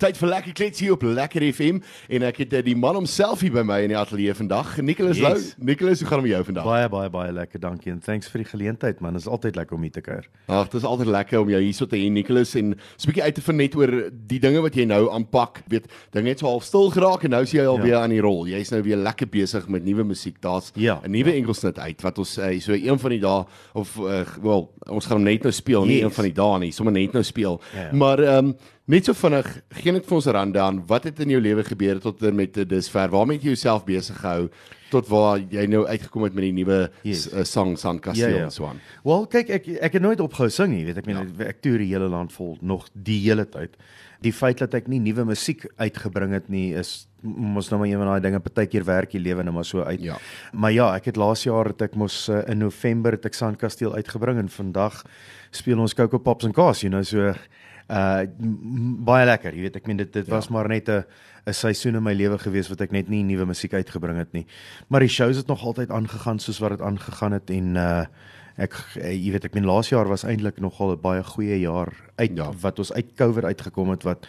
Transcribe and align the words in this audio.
Tyd 0.00 0.16
vir 0.16 0.30
lekker 0.30 0.54
klets 0.56 0.80
hier 0.80 0.94
op 0.94 1.02
Lekker 1.04 1.44
FM 1.52 1.82
en 2.08 2.22
ek 2.24 2.38
het 2.40 2.54
eh, 2.56 2.62
die 2.64 2.74
man 2.78 2.96
homself 2.96 3.42
hier 3.44 3.52
by 3.52 3.60
my 3.68 3.76
in 3.84 3.90
die 3.92 3.98
ateljee 4.00 4.32
vandag, 4.38 4.70
Nicholas 4.80 5.18
Yes. 5.20 5.26
Lou. 5.58 5.66
Nicholas, 5.68 6.00
hoe 6.00 6.08
gaan 6.08 6.22
dit 6.22 6.28
met 6.30 6.32
jou 6.38 6.44
vandag? 6.48 6.64
Baie 6.64 6.88
baie 6.88 7.10
baie 7.12 7.32
lekker, 7.36 7.60
dankie 7.60 7.92
en 7.92 7.98
thanks 8.00 8.30
vir 8.32 8.40
die 8.40 8.48
geleentheid 8.48 9.02
man. 9.04 9.12
Dit 9.18 9.26
is 9.26 9.28
altyd 9.28 9.58
lekker 9.60 9.76
om 9.76 9.82
hier 9.84 9.92
te 9.92 10.00
kuier. 10.00 10.24
Ag, 10.48 10.70
dit 10.72 10.78
is 10.80 10.86
altyd 10.88 11.10
lekker 11.12 11.42
om 11.42 11.50
jou 11.52 11.60
hierso 11.60 11.84
te 11.90 11.98
hê, 12.00 12.08
Nicholas, 12.12 12.54
en 12.56 12.70
'n 12.72 12.78
bietjie 13.10 13.22
uit 13.26 13.34
te 13.34 13.42
vind 13.42 13.58
net 13.58 13.76
oor 13.76 13.92
die 14.26 14.38
dinge 14.40 14.62
wat 14.64 14.74
jy 14.74 14.86
nou 14.88 15.10
aanpak. 15.12 15.60
Weet, 15.68 15.86
dinge 16.12 16.28
het 16.32 16.38
so 16.38 16.46
half 16.46 16.64
stil 16.64 16.88
geraak 16.90 17.24
en 17.24 17.30
nou 17.36 17.42
is 17.42 17.52
jy 17.52 17.66
al 17.66 17.76
Ja. 17.76 17.82
weer 17.82 17.96
aan 17.96 18.10
die 18.10 18.20
rol. 18.20 18.46
Jy's 18.48 18.70
nou 18.70 18.82
weer 18.82 18.96
lekker 18.96 19.28
besig 19.28 19.68
met 19.68 19.84
nuwe 19.84 20.04
musiek. 20.04 20.40
Daar's 20.40 20.72
'n 20.74 20.80
Ja, 20.80 21.00
nuwe 21.06 21.32
enkelsnit 21.32 21.78
uit 21.78 22.00
wat 22.02 22.18
ons 22.18 22.38
uh, 22.38 22.58
so 22.60 22.72
een 22.72 22.98
van 22.98 23.10
die 23.10 23.20
dae 23.20 23.44
of 23.74 23.96
uh, 23.98 24.24
wel, 24.42 24.72
ons 24.88 25.04
gaan 25.06 25.16
hom 25.18 25.24
net 25.24 25.42
nou 25.42 25.52
speel, 25.52 25.84
nie 25.84 25.96
Yes. 26.00 26.04
een 26.04 26.10
van 26.12 26.24
die 26.24 26.32
dae 26.32 26.58
nie, 26.58 26.72
sommer 26.72 26.92
net 26.94 27.12
nou 27.12 27.22
speel. 27.24 27.60
Ja, 27.74 27.80
ja. 27.82 27.92
Maar 27.92 28.18
ehm 28.18 28.46
um, 28.46 28.56
net 28.90 29.06
so 29.06 29.14
vinnig, 29.14 29.46
gee 29.78 29.92
net 29.94 30.06
vir 30.08 30.16
ons 30.16 30.26
'n 30.26 30.34
rundown. 30.34 30.82
Wat 30.86 31.04
het 31.04 31.20
in 31.20 31.30
jou 31.30 31.40
lewe 31.40 31.62
gebeur 31.64 32.00
tot 32.00 32.22
en 32.22 32.34
met 32.34 32.52
dusver? 32.54 33.08
Waarmee 33.08 33.36
het 33.36 33.44
jy 33.44 33.54
jouself 33.54 33.84
besig 33.84 34.16
gehou 34.16 34.50
tot 34.90 35.08
waar 35.08 35.38
jy 35.38 35.66
nou 35.66 35.84
uitgekom 35.86 36.24
het 36.26 36.34
met 36.34 36.44
die 36.44 36.52
nuwe 36.52 36.90
Yes. 37.02 37.28
yes. 37.30 37.50
sang 37.50 37.78
Sandkasteel 37.78 38.28
Ja, 38.28 38.36
ja. 38.36 38.42
en 38.44 38.50
so 38.50 38.66
aan? 38.66 38.80
Wel, 39.04 39.26
kyk 39.26 39.50
ek 39.50 39.68
ek 39.80 39.92
het 39.92 40.02
nooit 40.02 40.20
opgehou 40.20 40.50
sing 40.50 40.72
nie, 40.74 40.84
weet 40.84 40.98
ek 40.98 41.06
meen 41.06 41.16
ja. 41.16 41.46
ek 41.46 41.62
toer 41.62 41.78
die 41.78 41.92
hele 41.92 42.08
land 42.08 42.32
vol 42.32 42.58
nog 42.60 42.88
die 42.94 43.20
hele 43.20 43.46
tyd. 43.48 43.76
Die 44.20 44.32
feit 44.32 44.58
dat 44.58 44.74
ek 44.74 44.88
nie 44.88 44.98
nuwe 44.98 45.24
musiek 45.24 45.66
uitgebring 45.78 46.32
het 46.32 46.48
nie 46.48 46.74
is 46.74 47.06
mos 47.22 47.68
nou 47.70 47.78
maar 47.80 47.88
een 47.88 47.98
van 47.98 48.06
daai 48.06 48.20
dinge 48.20 48.40
partykeer 48.40 48.84
werk 48.84 49.10
die 49.12 49.20
lewe 49.20 49.42
nou 49.44 49.54
maar 49.54 49.64
so 49.64 49.82
uit. 49.82 50.00
Ja. 50.00 50.18
Maar 50.52 50.72
ja, 50.72 50.94
ek 50.96 51.04
het 51.04 51.16
laas 51.16 51.44
jaar 51.44 51.66
het 51.66 51.82
ek 51.82 51.94
mos 51.94 52.28
uh, 52.28 52.42
in 52.48 52.58
November 52.58 53.12
het 53.12 53.26
ek 53.26 53.34
Sandkasteel 53.34 53.94
uitgebring 53.94 54.38
en 54.38 54.48
vandag 54.48 55.04
speel 55.50 55.78
ons 55.78 55.94
Coco 55.94 56.18
Pops 56.18 56.44
en 56.44 56.52
Kaas, 56.52 56.80
you 56.80 56.90
know, 56.90 57.04
so 57.04 57.34
uh 57.90 58.22
baie 59.10 59.26
lekker, 59.26 59.54
jy 59.54 59.66
weet, 59.66 59.76
ek 59.80 59.86
meen 59.90 60.00
dit 60.00 60.12
dit 60.12 60.26
ja. 60.26 60.32
was 60.32 60.48
maar 60.48 60.68
net 60.68 60.88
'n 60.88 61.04
'n 61.46 61.52
seisoen 61.52 61.96
in 61.96 62.02
my 62.02 62.12
lewe 62.14 62.38
gewees 62.38 62.68
wat 62.68 62.80
ek 62.80 62.92
net 62.92 63.08
nie 63.08 63.22
nuwe 63.24 63.46
musiek 63.46 63.72
uitgebring 63.74 64.18
het 64.18 64.32
nie. 64.32 64.46
Maar 64.88 65.00
die 65.00 65.08
shows 65.08 65.36
het 65.36 65.46
nog 65.46 65.64
altyd 65.64 65.90
aangegaan 65.90 66.38
soos 66.38 66.58
wat 66.58 66.70
dit 66.70 66.80
aangegaan 66.80 67.32
het 67.32 67.50
en 67.50 67.76
uh 67.76 68.04
ek 68.60 68.74
eh, 69.00 69.14
jy 69.14 69.32
weet 69.32 69.46
ek 69.48 69.54
meen 69.56 69.68
laas 69.68 69.88
jaar 69.88 70.08
was 70.08 70.24
eintlik 70.24 70.60
nogal 70.60 70.92
'n 70.92 71.00
baie 71.00 71.22
goeie 71.24 71.60
jaar 71.60 71.92
uit 72.16 72.36
ja. 72.36 72.52
wat 72.60 72.78
ons 72.78 72.92
uit 72.92 73.14
COVID 73.16 73.44
uitgekom 73.44 73.90
het 73.90 74.02
wat 74.02 74.26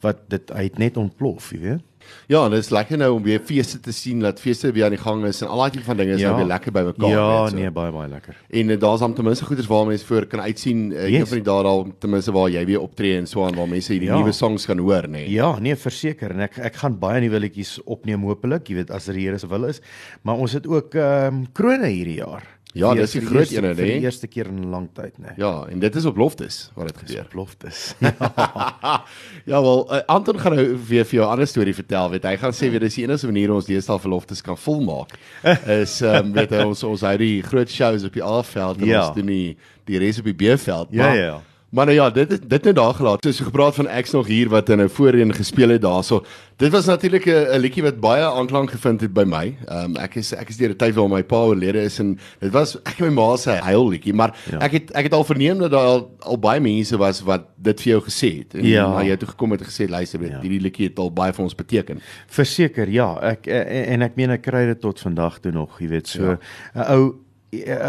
wat 0.00 0.26
dit 0.32 0.50
hy 0.56 0.62
het 0.70 0.78
net 0.78 0.96
ontplof, 0.96 1.52
jy 1.52 1.60
weet. 1.60 1.86
Ja, 2.32 2.40
en 2.46 2.50
dit 2.50 2.58
is 2.64 2.70
lekker 2.74 2.98
nou 2.98 3.10
om 3.18 3.22
weer 3.22 3.40
feeste 3.44 3.78
te 3.80 3.92
sien, 3.94 4.22
dat 4.24 4.40
feeste 4.40 4.70
weer 4.72 4.84
aan 4.88 4.94
die 4.96 4.98
gang 4.98 5.20
is 5.28 5.42
en 5.44 5.48
al 5.52 5.60
daai 5.62 5.70
tipe 5.74 5.84
van 5.84 5.96
dinge 6.00 6.14
is 6.16 6.20
Ja. 6.20 6.30
nou 6.32 6.38
weer 6.40 6.48
lekker 6.48 6.72
by 6.72 6.82
mekaar. 6.88 7.10
Ja, 7.12 7.26
weet, 7.42 7.50
so. 7.52 7.56
nee, 7.56 7.70
baie 7.70 7.92
baie 7.92 8.08
lekker. 8.08 8.36
En 8.50 8.68
uh, 8.72 8.78
daar's 8.80 9.00
dan 9.04 9.14
ten 9.14 9.24
minste 9.24 9.44
goeders 9.44 9.68
waar 9.70 9.86
mense 9.86 10.06
voor 10.06 10.26
kan 10.26 10.40
uitsien, 10.40 10.90
uh, 10.90 11.08
yes. 11.08 11.20
een 11.20 11.26
van 11.26 11.36
die 11.36 11.44
dae 11.46 11.62
daar 11.62 11.84
ten 11.98 12.10
minste 12.10 12.32
waar 12.32 12.48
jy 12.50 12.64
weer 12.66 12.80
optree 12.80 13.16
en 13.18 13.26
so 13.26 13.44
aan 13.44 13.54
waar 13.54 13.68
mense 13.68 13.92
hierdie 13.92 14.08
Ja. 14.08 14.18
nuwe 14.18 14.32
songs 14.32 14.66
kan 14.66 14.78
hoor, 14.78 15.06
nê. 15.06 15.08
Nee. 15.10 15.30
Ja, 15.30 15.58
nee, 15.60 15.76
verseker 15.76 16.30
en 16.30 16.40
ek 16.48 16.58
ek 16.58 16.74
gaan 16.82 16.98
baie 16.98 17.20
nuwe 17.20 17.38
liedjies 17.40 17.76
opneem 17.84 18.22
hopelik, 18.26 18.68
jy 18.68 18.74
weet 18.80 18.90
as 18.90 19.04
dit 19.04 19.14
die 19.20 19.26
Here 19.28 19.38
se 19.38 19.46
wil 19.46 19.64
is. 19.68 19.80
Maar 20.22 20.34
ons 20.36 20.52
het 20.52 20.66
ook 20.66 20.94
ehm 20.94 21.34
um, 21.34 21.46
krone 21.52 21.86
hierdie 21.92 22.16
jaar. 22.24 22.42
Ja, 22.72 22.92
Vir- 22.92 23.00
dis 23.02 23.10
die 23.12 23.20
vir 23.20 23.28
groot 23.30 23.50
ene, 23.50 23.74
Vir 23.74 23.84
nê? 23.84 23.94
die 23.98 24.04
eerste 24.06 24.26
keer 24.28 24.46
in 24.46 24.60
'n 24.60 24.70
lang 24.70 24.88
tyd, 24.94 25.18
nê. 25.18 25.32
Ja, 25.36 25.66
en 25.68 25.80
dit 25.80 25.96
is 25.96 26.04
op 26.06 26.16
loftes 26.16 26.70
wat 26.76 26.86
dit 26.86 26.96
gebeur. 26.98 27.24
Oploftes. 27.26 27.94
ja 29.50 29.60
wel, 29.62 29.94
uh, 29.94 30.00
Anton 30.06 30.38
gaan 30.40 30.54
nou 30.54 30.76
weer 30.88 31.04
vir 31.04 31.18
jou 31.18 31.26
'n 31.26 31.30
ander 31.32 31.46
storie 31.46 31.74
vertel, 31.74 32.10
weet 32.10 32.22
hy 32.24 32.36
gaan 32.36 32.52
sê 32.52 32.70
weer 32.70 32.80
dis 32.80 32.94
die 32.94 33.04
enigste 33.04 33.26
manier 33.26 33.52
ons 33.52 33.66
deesdae 33.66 33.98
verloftes 33.98 34.40
kan 34.42 34.56
volmaak. 34.56 35.18
is 35.82 36.00
ehm 36.02 36.26
um, 36.26 36.32
weet 36.32 36.50
hy, 36.50 36.62
ons 36.64 36.82
ons 36.84 37.00
hou 37.00 37.16
die 37.18 37.42
groot 37.42 37.68
shows 37.70 38.04
op 38.04 38.12
die 38.12 38.22
A-veld 38.24 38.80
en 38.80 38.86
Ja. 38.86 39.06
ons 39.06 39.14
doen 39.16 39.26
die 39.26 39.56
die 39.86 39.98
res 39.98 40.18
op 40.18 40.24
die 40.24 40.34
B-veld. 40.34 40.88
Ja, 40.92 41.02
Maar- 41.06 41.16
ja, 41.16 41.24
ja. 41.24 41.40
Maar 41.70 41.86
nou 41.86 41.96
ja, 41.96 42.10
dit 42.10 42.48
dit 42.50 42.62
nou 42.62 42.74
daar 42.74 42.94
gelaat. 42.94 43.22
So 43.24 43.30
so 43.32 43.44
gepraat 43.44 43.74
van 43.74 43.86
ek's 43.88 44.10
nog 44.10 44.26
hier 44.26 44.48
wat 44.50 44.68
hy 44.68 44.74
nou 44.74 44.88
voorheen 44.90 45.30
gespeel 45.34 45.68
het 45.68 45.82
daarso. 45.82 46.24
Dit 46.58 46.72
was 46.74 46.84
natuurlik 46.90 47.26
'n 47.26 47.46
'n 47.54 47.58
liedjie 47.60 47.82
wat 47.82 48.00
baie 48.00 48.24
aanklank 48.24 48.70
gevind 48.70 49.00
het 49.00 49.12
by 49.12 49.22
my. 49.26 49.56
Ehm 49.68 49.84
um, 49.84 49.96
ek 49.96 50.14
is 50.14 50.32
ek 50.34 50.48
is 50.48 50.56
deur 50.56 50.70
'n 50.70 50.76
tyd 50.76 50.94
waar 50.94 51.08
my 51.08 51.22
pa 51.22 51.36
oorlede 51.36 51.80
is 51.82 51.98
en 51.98 52.18
dit 52.40 52.50
was 52.52 52.76
ek 52.82 52.98
en 52.98 53.04
my 53.06 53.12
ma 53.22 53.36
se 53.36 53.50
huilliedjie, 53.50 54.12
maar 54.14 54.34
Ja. 54.50 54.58
ek 54.58 54.72
het 54.72 54.90
ek 54.90 55.04
het 55.04 55.12
al 55.12 55.24
verneem 55.24 55.58
dat 55.58 55.70
daar 55.70 55.86
al, 55.86 56.10
al 56.18 56.38
baie 56.38 56.60
mense 56.60 56.96
was 56.96 57.20
wat 57.22 57.42
dit 57.56 57.80
vir 57.80 57.92
jou 57.92 58.02
gesê 58.02 58.38
het 58.38 58.54
en 58.54 58.66
Ja. 58.66 59.02
jou 59.04 59.16
toe 59.16 59.28
gekom 59.28 59.50
het 59.50 59.60
en 59.60 59.66
gesê 59.66 59.88
luister, 59.88 60.18
weet, 60.20 60.30
Ja. 60.30 60.40
hierdie 60.40 60.60
liedjie 60.60 60.88
het 60.88 60.98
al 60.98 61.12
baie 61.12 61.32
vir 61.32 61.44
ons 61.44 61.54
beteken. 61.54 62.00
Verseker, 62.26 62.88
ja. 62.88 63.16
Ek 63.22 63.46
eh, 63.46 63.92
en 63.92 64.02
ek 64.02 64.16
meen 64.16 64.30
ek 64.30 64.42
kry 64.42 64.66
dit 64.66 64.80
tot 64.80 65.00
vandag 65.00 65.38
toe 65.40 65.52
nog, 65.52 65.78
jy 65.80 65.88
weet, 65.88 66.08
so 66.08 66.22
'n 66.32 66.38
Ja. 66.74 66.94
ou 66.94 67.06
'n 67.08 67.14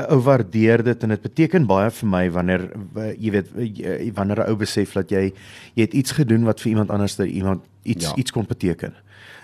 ou 0.10 0.18
waardeer 0.26 0.84
dit 0.84 1.04
en 1.04 1.10
dit 1.10 1.22
beteken 1.22 1.66
baie 1.70 1.90
vir 1.92 2.08
my 2.10 2.24
wanneer 2.32 2.64
eh, 2.98 3.12
jy 3.22 3.32
weet 3.32 3.48
jy- 3.78 4.12
wanneer 4.18 4.40
'n 4.44 4.50
ou 4.50 4.56
besef 4.58 4.94
dat 4.94 5.10
jy 5.12 5.34
jy 5.76 5.82
het 5.86 5.94
iets 5.94 6.12
gedoen 6.12 6.44
wat 6.46 6.60
vir 6.62 6.70
iemand 6.72 6.90
anders 6.90 7.16
dat 7.16 7.28
iemand 7.28 7.62
iets 7.84 8.06
Ja. 8.06 8.16
iets 8.16 8.32
kon 8.32 8.46
beteken. 8.48 8.94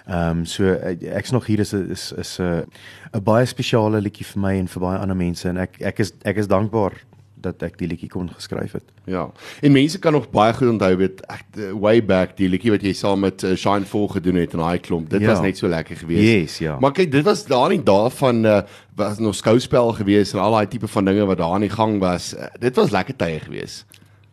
Ehm 0.08 0.30
um, 0.40 0.46
so 0.46 0.64
eh, 0.64 1.16
ek's 1.18 1.32
nog 1.32 1.46
hier 1.46 1.60
is 1.60 1.74
is 1.74 2.12
is 2.18 2.40
'n 2.40 2.66
'n 3.14 3.24
baie 3.24 3.46
spesiale 3.46 4.02
liedjie 4.02 4.26
vir 4.26 4.42
my 4.42 4.56
en 4.58 4.68
vir 4.68 4.82
baie 4.82 4.98
ander 4.98 5.16
mense 5.16 5.50
en 5.50 5.58
ek 5.58 5.82
ek 5.82 6.00
is 6.00 6.12
ek 6.24 6.38
is 6.38 6.48
dankbaar 6.48 6.94
dat 7.42 7.62
ek 7.62 7.76
die 7.78 7.88
liedjie 7.88 8.10
kon 8.10 8.30
geskryf 8.34 8.72
het. 8.74 8.84
Ja. 9.06 9.28
En 9.62 9.72
mense 9.72 10.00
kan 10.00 10.12
nog 10.14 10.30
baie 10.34 10.54
goed 10.54 10.68
onthou 10.72 10.96
weet 10.98 11.22
ek 11.30 11.44
uh, 11.58 11.72
way 11.80 12.02
back 12.06 12.38
die 12.38 12.50
liedjie 12.50 12.72
wat 12.74 12.82
jy 12.82 12.94
saam 12.98 13.20
met 13.24 13.44
uh, 13.44 13.54
Shine 13.56 13.86
Vol 13.86 14.08
gedoen 14.08 14.36
het 14.42 14.54
in 14.58 14.60
daai 14.60 14.80
klomp. 14.80 15.10
Dit 15.10 15.22
Ja. 15.22 15.28
was 15.28 15.42
net 15.42 15.58
so 15.58 15.68
lekker 15.68 15.96
geweest. 15.98 16.24
Yes, 16.24 16.58
ja. 16.58 16.80
Maar 16.80 16.92
kyk, 16.98 17.12
dit 17.12 17.24
was 17.24 17.46
daar 17.46 17.70
nie 17.70 17.84
daarvan 17.84 18.46
uh, 18.46 18.62
was 18.96 19.20
nog 19.20 19.36
skouspel 19.36 19.94
geweest 19.94 20.34
en 20.34 20.40
al 20.40 20.52
daai 20.58 20.68
tipe 20.68 20.88
van 20.88 21.06
dinge 21.06 21.26
wat 21.26 21.38
daar 21.38 21.54
aan 21.54 21.62
die 21.68 21.70
gang 21.70 22.00
was. 22.00 22.34
Uh, 22.34 22.46
dit 22.60 22.76
was 22.76 22.90
lekker 22.92 23.16
tye 23.16 23.40
geweest. 23.40 23.86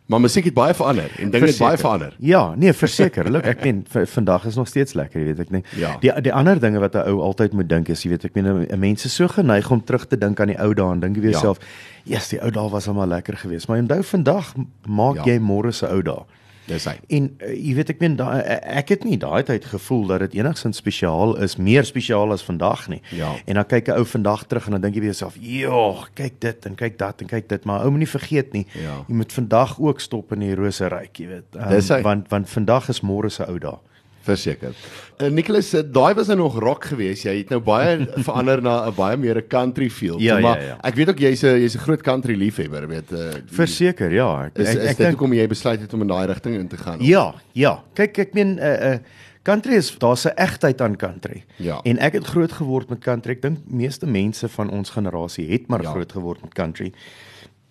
Maar 0.07 0.19
musiek 0.21 0.43
het 0.45 0.53
baie 0.53 0.73
verander 0.73 1.09
en 1.17 1.31
dinge 1.33 1.47
het 1.49 1.57
baie 1.57 1.77
verander. 1.77 2.15
Ja, 2.19 2.53
nee, 2.55 2.73
verseker. 2.73 3.25
Look, 3.31 3.45
ek 3.49 3.63
meen 3.63 3.79
vandag 3.89 4.45
is 4.45 4.55
nog 4.55 4.67
steeds 4.67 4.93
lekker, 4.93 5.19
jy 5.19 5.25
weet 5.25 5.39
ek 5.39 5.49
nie. 5.55 5.63
Ja. 5.81 5.95
Die 5.99 6.11
die 6.21 6.33
ander 6.33 6.59
dinge 6.61 6.79
wat 6.79 6.93
'n 6.95 7.07
ou 7.09 7.21
altyd 7.25 7.53
moet 7.53 7.69
dink 7.69 7.89
is, 7.89 8.03
jy 8.03 8.09
weet, 8.09 8.25
ek 8.25 8.35
meen 8.35 8.67
'n 8.69 8.79
mens 8.79 9.05
is 9.05 9.15
so 9.15 9.27
geneig 9.27 9.71
om 9.71 9.81
terug 9.83 10.05
te 10.07 10.17
dink 10.17 10.39
aan 10.39 10.47
die 10.53 10.59
ou 10.61 10.73
dae 10.73 10.91
en 10.91 10.99
dink 10.99 11.15
jy 11.15 11.21
vir 11.21 11.29
Ja. 11.31 11.39
jouself, 11.39 11.57
ja, 12.03 12.15
yes, 12.15 12.29
die 12.29 12.39
ou 12.41 12.51
dae 12.51 12.69
was 12.69 12.87
almal 12.87 13.07
lekker 13.07 13.37
geweest, 13.37 13.67
maar 13.67 13.77
onthou 13.79 14.03
vandag 14.03 14.53
maak 14.87 15.15
Ja. 15.15 15.23
jy 15.33 15.39
môre 15.39 15.71
se 15.73 15.87
ou 15.87 16.01
dae. 16.01 16.21
Dis 16.67 16.85
hy. 16.89 16.95
En 17.13 17.27
uh, 17.45 17.49
jy 17.53 17.75
weet 17.77 17.89
ek 17.93 17.99
meen 18.01 18.15
daai 18.17 18.41
ek 18.41 18.89
het 18.89 19.03
nie 19.05 19.17
daai 19.21 19.43
tyd 19.45 19.65
gevoel 19.69 20.07
dat 20.07 20.19
dit 20.25 20.33
enigsins 20.39 20.77
spesiaal 20.81 21.35
is, 21.45 21.57
meer 21.61 21.85
spesiaal 21.85 22.31
as 22.33 22.41
vandag 22.43 22.87
nie. 22.89 23.01
Ja. 23.13 23.35
En 23.45 23.55
dan 23.59 23.65
kyk 23.69 23.87
'n 23.89 23.99
ou 23.99 24.05
vandag 24.05 24.47
terug 24.47 24.65
en 24.65 24.71
dan 24.71 24.81
dink 24.81 24.95
jy 24.95 25.01
vir 25.01 25.11
jouself, 25.13 25.35
"Joh, 25.39 26.05
kyk 26.15 26.39
dit 26.39 26.65
en 26.65 26.75
kyk 26.75 26.97
dat 26.97 27.21
en 27.21 27.27
kyk 27.27 27.47
dit." 27.49 27.65
Maar 27.65 27.83
ou 27.85 27.89
moenie 27.91 28.09
vergeet 28.09 28.53
nie, 28.53 28.65
Ja. 28.73 29.05
jy 29.07 29.13
moet 29.15 29.31
vandag 29.33 29.79
ook 29.79 29.99
stop 29.99 30.31
in 30.33 30.39
die 30.39 30.55
rose 30.55 30.87
ryk, 30.87 31.17
jy 31.19 31.27
weet. 31.27 31.55
Um, 31.55 31.69
Dis 31.69 31.89
hy. 31.89 32.01
want 32.01 32.29
want 32.29 32.49
vandag 32.49 32.89
is 32.89 33.01
môre 33.01 33.29
se 33.29 33.43
ou 33.47 33.59
dae. 33.59 33.77
Verseker. 34.25 34.73
Uh, 35.21 35.29
Nicholas, 35.31 35.69
uh, 35.77 35.81
daai 35.85 36.13
was 36.17 36.27
nou 36.31 36.37
nog 36.39 36.57
rock 36.59 36.85
geweest. 36.91 37.23
Jy 37.27 37.35
het 37.37 37.49
nou 37.53 37.59
baie 37.63 38.07
verander 38.27 38.61
na 38.65 38.87
'n 38.89 38.95
baie 38.97 39.17
meer 39.17 39.37
'n 39.37 39.47
country 39.47 39.89
feel. 39.89 40.19
Ja, 40.19 40.35
ja, 40.35 40.41
maar 40.41 40.61
ja. 40.61 40.77
ek 40.81 40.95
weet 40.95 41.09
ook 41.09 41.19
jy's 41.19 41.43
'n 41.43 41.59
jy's 41.61 41.75
'n 41.75 41.83
groot 41.85 42.01
country 42.01 42.35
liefhebber, 42.35 42.87
weet 42.87 43.11
uh, 43.11 43.29
Verseker, 43.45 44.11
ja. 44.11 44.45
Ek 44.45 44.57
Is, 44.57 44.67
ek, 44.67 44.81
is 44.81 44.89
ek 44.89 44.97
dink 44.97 45.09
hoekom 45.19 45.33
jy 45.33 45.47
besluit 45.47 45.79
het 45.79 45.93
om 45.93 46.01
in 46.01 46.07
daai 46.07 46.25
rigting 46.27 46.55
in 46.55 46.67
te 46.67 46.77
gaan? 46.77 46.99
Ja, 46.99 47.33
ja. 47.53 47.83
Kyk, 47.93 48.17
ek 48.17 48.33
meen 48.33 48.57
uh 48.57 48.93
uh 48.93 48.97
country 49.45 49.75
is 49.77 49.93
daar's 50.01 50.25
'n 50.25 50.33
egtheid 50.35 50.81
aan 50.81 50.95
country. 50.97 51.43
Ja. 51.57 51.79
En 51.83 51.97
ek 51.99 52.13
het 52.13 52.25
groot 52.25 52.51
geword 52.51 52.89
met 52.89 52.99
country. 52.99 53.31
Ek 53.31 53.41
dink 53.41 53.57
meeste 53.67 54.07
mense 54.07 54.49
van 54.49 54.69
ons 54.69 54.89
generasie 54.89 55.51
het 55.51 55.67
maar 55.67 55.81
Ja. 55.81 55.85
ja. 55.89 55.93
groot 55.93 56.11
geword 56.11 56.41
met 56.41 56.53
country. 56.53 56.93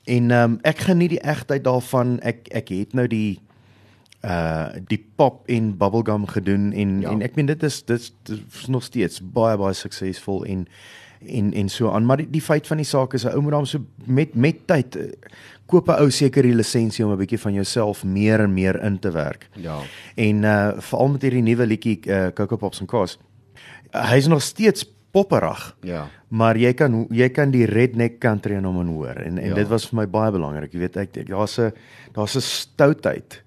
En 0.04 0.30
ehm 0.30 0.52
um, 0.52 0.58
ek 0.62 0.78
geniet 0.78 1.10
die 1.10 1.22
egtheid 1.24 1.64
daarvan. 1.64 2.20
Ek 2.20 2.48
ek 2.52 2.68
het 2.68 2.92
nou 2.94 3.06
die 3.06 3.40
uh 4.24 4.66
die 4.88 4.98
pop 5.16 5.42
en 5.52 5.76
bubblegum 5.78 6.26
gedoen 6.26 6.72
en 6.72 7.00
Ja. 7.00 7.10
en 7.10 7.22
ek 7.22 7.36
meen 7.36 7.46
dit 7.46 7.62
is 7.62 7.82
dit 7.84 8.00
is, 8.00 8.12
dit 8.24 8.38
is 8.54 8.66
nog 8.66 8.82
steeds 8.82 9.20
baie 9.22 9.56
baie 9.60 9.74
suksesvol 9.74 10.44
en 10.44 10.66
en 11.26 11.52
en 11.52 11.68
so 11.68 11.90
aan 11.90 12.06
maar 12.06 12.16
die, 12.16 12.30
die 12.30 12.40
feit 12.42 12.66
van 12.66 12.76
die 12.76 12.86
saak 12.86 13.14
is 13.14 13.24
'n 13.24 13.32
ou 13.34 13.40
moet 13.42 13.52
dan 13.52 13.66
so 13.66 13.78
met 14.06 14.34
met 14.34 14.66
tyd 14.66 14.96
eh, 14.96 15.12
koop 15.66 15.88
'n 15.88 16.00
ou 16.00 16.10
seker 16.10 16.42
die 16.42 16.54
lisensie 16.54 17.04
om 17.04 17.12
'n 17.12 17.16
bietjie 17.18 17.38
van 17.40 17.52
jouself 17.54 18.04
meer 18.04 18.40
en 18.40 18.54
meer 18.54 18.82
in 18.82 18.98
te 18.98 19.10
werk. 19.10 19.48
Ja. 19.56 19.78
En 20.16 20.42
uh 20.42 20.72
veral 20.78 21.08
met 21.08 21.22
hierdie 21.22 21.42
nuwe 21.42 21.66
liedjie 21.66 22.00
uh, 22.06 22.26
Coco 22.34 22.56
Pops 22.56 22.80
en 22.80 22.86
Kaas. 22.86 23.18
Uh, 23.94 24.10
Hy's 24.10 24.26
nog 24.26 24.42
steeds 24.42 24.84
popperig. 25.12 25.76
Ja. 25.82 26.08
Maar 26.28 26.56
jy 26.56 26.72
kan 26.74 27.06
jy 27.10 27.28
kan 27.28 27.50
die 27.50 27.66
redneck 27.66 28.18
country 28.18 28.54
in 28.54 28.64
hom 28.64 28.86
hoor 28.88 29.14
en 29.16 29.38
en 29.38 29.48
Ja. 29.48 29.54
dit 29.54 29.68
was 29.68 29.86
vir 29.88 29.96
my 30.00 30.06
baie 30.08 30.30
belangrik. 30.32 30.72
Jy 30.72 30.78
weet 30.78 30.96
ek- 30.96 31.26
daar's 31.28 31.58
'n 31.58 31.72
daar's 32.12 32.34
'n 32.36 32.40
stoutheid 32.40 33.42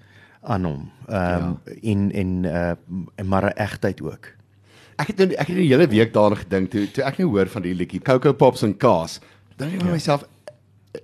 aan 0.48 0.64
hom. 0.64 0.88
Ehm 1.08 1.44
um, 1.44 1.60
ja. 1.66 1.92
en 1.92 2.12
en 2.12 2.32
uh 2.44 3.26
maar 3.26 3.46
'n 3.46 3.58
egtheid 3.58 4.02
ook. 4.02 4.34
Ek 4.96 5.08
het 5.08 5.18
nou 5.18 5.32
ek 5.32 5.48
het 5.48 5.56
die 5.56 5.68
hele 5.68 5.88
week 5.88 6.14
daaraan 6.14 6.38
gedink 6.38 6.72
toe 6.72 6.92
toe 6.92 7.04
ek 7.04 7.18
nou 7.18 7.30
hoor 7.30 7.48
van 7.48 7.62
die 7.62 7.76
liedjie 7.76 8.02
Coco 8.02 8.34
Pops 8.34 8.62
en 8.62 8.78
Kaas. 8.78 9.20
Dan 9.56 9.70
dink 9.70 9.82
ek 9.82 9.88
by 9.88 9.92
myself 9.92 10.26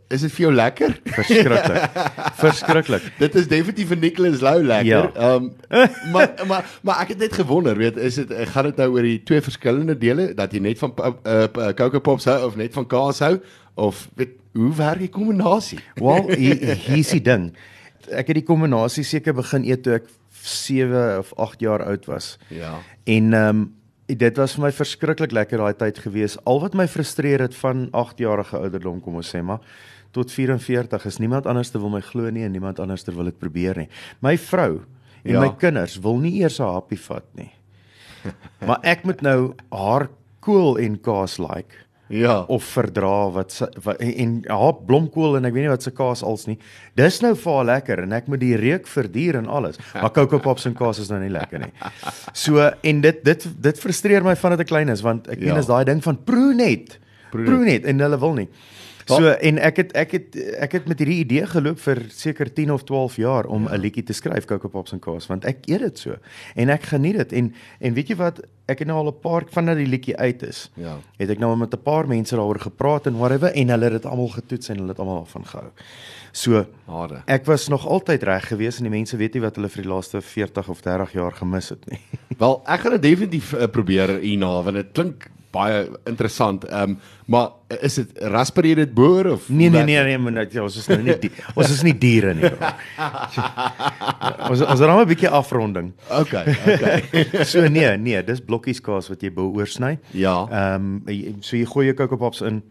is 0.10 0.22
dit 0.22 0.32
vir 0.32 0.44
jou 0.46 0.52
lekker? 0.54 0.94
Verskriklik. 1.16 1.98
Verskriklik. 2.44 3.04
Dit 3.20 3.36
is 3.36 3.48
definitief 3.48 3.88
vir 3.88 4.00
Nicholas 4.02 4.42
Lou 4.42 4.64
lekker. 4.64 4.88
Ja. 4.88 5.12
Ehm 5.16 5.50
maar 6.14 6.34
maar 6.48 6.80
maar 6.82 7.02
ek 7.02 7.14
het 7.14 7.18
net 7.18 7.34
gewonder, 7.34 7.78
weet, 7.78 7.98
is 7.98 8.16
dit 8.16 8.32
gaan 8.54 8.64
dit 8.72 8.80
nou 8.82 8.90
oor 8.96 9.02
die 9.02 9.20
twee 9.24 9.42
verskillende 9.42 9.98
dele 9.98 10.34
dat 10.34 10.54
jy 10.54 10.60
net 10.60 10.80
van 10.80 10.96
uh, 10.98 11.12
uh, 11.28 11.74
Coco 11.76 12.00
Pops 12.00 12.26
hou 12.26 12.40
of 12.46 12.56
net 12.56 12.74
van 12.74 12.88
kaas 12.88 13.20
hou 13.20 13.38
of 13.74 14.08
weet 14.16 14.40
hoe 14.54 14.74
werk 14.78 15.00
die 15.02 15.10
kombinasie? 15.10 15.80
Wel, 15.98 16.30
hier 16.38 16.76
hier's 16.86 17.10
die 17.10 17.22
ding. 17.26 17.48
Ek 18.12 18.28
het 18.28 18.36
die 18.36 18.48
kombinasie 18.48 19.04
seker 19.04 19.34
begin 19.34 19.64
eet 19.64 19.84
toe 19.84 19.94
ek 20.00 20.10
7 20.44 21.20
of 21.20 21.32
8 21.40 21.64
jaar 21.64 21.86
oud 21.86 22.06
was. 22.06 22.38
Ja. 22.50 22.80
En 23.06 23.34
ehm 23.34 23.64
um, 23.64 23.72
dit 24.14 24.38
was 24.38 24.54
vir 24.54 24.66
my 24.66 24.70
verskriklik 24.76 25.32
lekker 25.32 25.58
daai 25.58 25.74
tyd 25.80 25.98
gewees. 26.04 26.36
Al 26.46 26.60
wat 26.62 26.76
my 26.76 26.88
frustreer 26.92 27.42
het 27.42 27.56
van 27.56 27.88
8 27.92 28.20
jarige 28.20 28.58
ouderdom 28.60 29.00
kom 29.02 29.16
ons 29.16 29.30
sê 29.32 29.42
maar 29.42 29.64
tot 30.14 30.32
44 30.32 31.06
is 31.10 31.18
niemand 31.18 31.48
anders 31.50 31.72
te 31.74 31.80
wil 31.82 31.90
my 31.90 32.02
glo 32.06 32.30
nie 32.30 32.44
en 32.46 32.52
niemand 32.54 32.80
anders 32.80 33.04
ter 33.04 33.16
wil 33.16 33.32
dit 33.32 33.40
probeer 33.40 33.78
nie. 33.78 33.90
My 34.22 34.36
vrou 34.38 34.84
en 35.24 35.34
ja. 35.34 35.40
my 35.40 35.50
kinders 35.58 35.98
wil 36.04 36.20
nie 36.22 36.36
eers 36.42 36.60
'n 36.60 36.70
happie 36.70 37.00
vat 37.00 37.26
nie. 37.34 37.52
maar 38.68 38.80
ek 38.84 39.04
moet 39.04 39.22
nou 39.22 39.56
haar 39.72 40.10
kool 40.40 40.78
en 40.78 41.00
kaas 41.02 41.40
like 41.40 41.76
Ja. 42.08 42.42
of 42.52 42.64
verdra 42.76 43.30
wat, 43.32 43.56
wat 43.84 43.98
en, 44.04 44.12
en 44.22 44.34
haar 44.52 44.74
blomkool 44.86 45.38
en 45.40 45.46
ek 45.48 45.54
weet 45.56 45.64
nie 45.66 45.72
wat 45.72 45.86
se 45.86 45.92
kaas 45.96 46.22
als 46.24 46.44
nie. 46.50 46.58
Dis 47.00 47.22
nou 47.24 47.32
vir 47.40 47.54
haar 47.56 47.66
lekker 47.70 48.02
en 48.04 48.12
ek 48.14 48.28
moet 48.30 48.42
die 48.44 48.56
reuk 48.60 48.88
verduur 48.92 49.40
en 49.40 49.48
alles. 49.48 49.80
Maar 49.96 50.12
Coco 50.14 50.38
Pops 50.44 50.68
en 50.70 50.76
kaas 50.78 51.00
is 51.00 51.10
nou 51.10 51.22
nie 51.24 51.32
lekker 51.34 51.64
nie. 51.64 51.72
So 52.38 52.60
en 52.84 53.02
dit 53.02 53.24
dit 53.26 53.48
dit 53.70 53.80
frustreer 53.80 54.24
my 54.28 54.36
vandat 54.36 54.60
ek 54.66 54.68
klein 54.74 54.90
is 54.94 55.02
want 55.02 55.28
ek 55.32 55.40
Ja. 55.40 55.54
meen 55.54 55.64
is 55.64 55.72
daai 55.72 55.86
ding 55.90 56.04
van 56.04 56.20
proe 56.28 56.54
net. 56.54 57.00
Proe 57.32 57.64
net 57.66 57.86
en 57.90 58.00
hulle 58.06 58.20
wil 58.20 58.34
nie. 58.44 58.50
So 59.06 59.28
en 59.30 59.58
ek 59.60 59.78
het 59.78 59.92
ek 59.98 60.12
het 60.12 60.36
ek 60.64 60.72
het 60.72 60.86
met 60.88 61.00
hierdie 61.00 61.20
idee 61.26 61.46
geloop 61.48 61.80
vir 61.80 62.02
seker 62.10 62.54
10 62.54 62.72
of 62.72 62.84
12 62.84 63.16
jaar 63.18 63.46
om 63.46 63.66
'n 63.68 63.72
ja. 63.72 63.78
liedjie 63.78 64.04
te 64.04 64.14
skryf 64.14 64.46
Coco 64.46 64.68
Pops 64.70 64.92
en 64.94 65.00
kaas 65.00 65.28
want 65.28 65.46
ek 65.46 65.66
eet 65.68 65.80
dit 65.80 65.98
so 66.00 66.16
en 66.56 66.70
ek 66.70 66.84
geniet 66.84 67.18
dit 67.18 67.34
en 67.34 67.54
en 67.80 67.94
weet 67.94 68.08
jy 68.10 68.16
wat 68.16 68.40
ek 68.68 68.80
het 68.80 68.88
nou 68.88 68.98
al 68.98 69.12
'n 69.12 69.20
paar 69.20 69.44
vandat 69.52 69.78
die 69.78 69.88
liedjie 69.88 70.18
uit 70.18 70.44
is 70.44 70.72
Ja. 70.76 70.98
het 71.18 71.30
ek 71.30 71.40
nou 71.40 71.56
met 71.58 71.74
'n 71.74 71.82
paar 71.84 72.08
mense 72.08 72.36
daaroor 72.36 72.60
gepraat 72.60 73.08
en 73.08 73.18
whatever 73.18 73.52
en 73.54 73.70
hulle 73.70 73.84
het 73.84 74.02
dit 74.02 74.06
almal 74.06 74.28
getoets 74.30 74.70
en 74.70 74.78
hulle 74.78 74.90
het 74.90 75.00
almal 75.00 75.24
daarvan 75.24 75.46
gehou. 75.46 75.72
So 76.32 76.66
Hare. 76.88 77.22
ek 77.28 77.46
was 77.46 77.68
nog 77.68 77.86
altyd 77.88 78.24
reg 78.24 78.48
geweest 78.48 78.78
en 78.78 78.84
die 78.90 78.98
mense 78.98 79.18
weet 79.18 79.34
nie 79.34 79.42
wat 79.42 79.56
hulle 79.56 79.70
vir 79.70 79.84
die 79.84 79.92
laaste 79.92 80.22
40 80.22 80.70
of 80.70 80.82
30 80.82 81.12
jaar 81.14 81.32
gemis 81.32 81.70
het 81.70 81.90
nie. 81.90 82.00
Wel, 82.38 82.62
ek 82.66 82.80
gaan 82.80 82.92
dit 82.92 83.02
definitief 83.02 83.54
uh, 83.54 83.68
probeer 83.68 84.20
hierna 84.20 84.62
want 84.64 84.76
dit 84.76 84.92
klink 84.94 85.30
baie 85.54 85.84
interessant. 86.10 86.66
Ehm 86.70 86.96
um, 86.96 86.98
maar 87.26 87.52
is 87.82 87.94
dit 87.96 88.10
rasper 88.34 88.66
dit 88.76 88.92
boer 88.94 89.30
of 89.32 89.46
Nee 89.50 89.70
nee 89.70 89.84
nee 89.88 90.18
nee, 90.18 90.32
net, 90.36 90.52
ja, 90.54 90.62
ons 90.66 90.76
is 90.78 90.88
nou 90.92 90.98
nie 91.02 91.16
die, 91.22 91.30
ons 91.56 91.70
is 91.72 91.84
nie 91.88 91.94
diere 91.98 92.34
nie. 92.36 92.44
ons 94.50 94.62
ons 94.62 94.80
het 94.80 94.88
nou 94.90 95.00
'n 95.02 95.08
bietjie 95.08 95.30
afronding. 95.30 95.94
Okay, 96.10 96.56
okay. 96.68 97.26
So 97.52 97.68
nee, 97.68 97.98
nee, 97.98 98.24
dis 98.24 98.42
blokkies 98.42 98.82
kaas 98.82 99.10
wat 99.10 99.22
jy 99.24 99.32
bo 99.32 99.52
oorsny. 99.56 99.98
Ja. 100.12 100.46
Ehm 100.52 101.02
um, 101.08 101.42
so 101.42 101.56
jy 101.58 101.66
gooi 101.66 101.86
jou 101.92 101.96
Coco 101.96 102.18
Pops 102.18 102.42
in. 102.42 102.62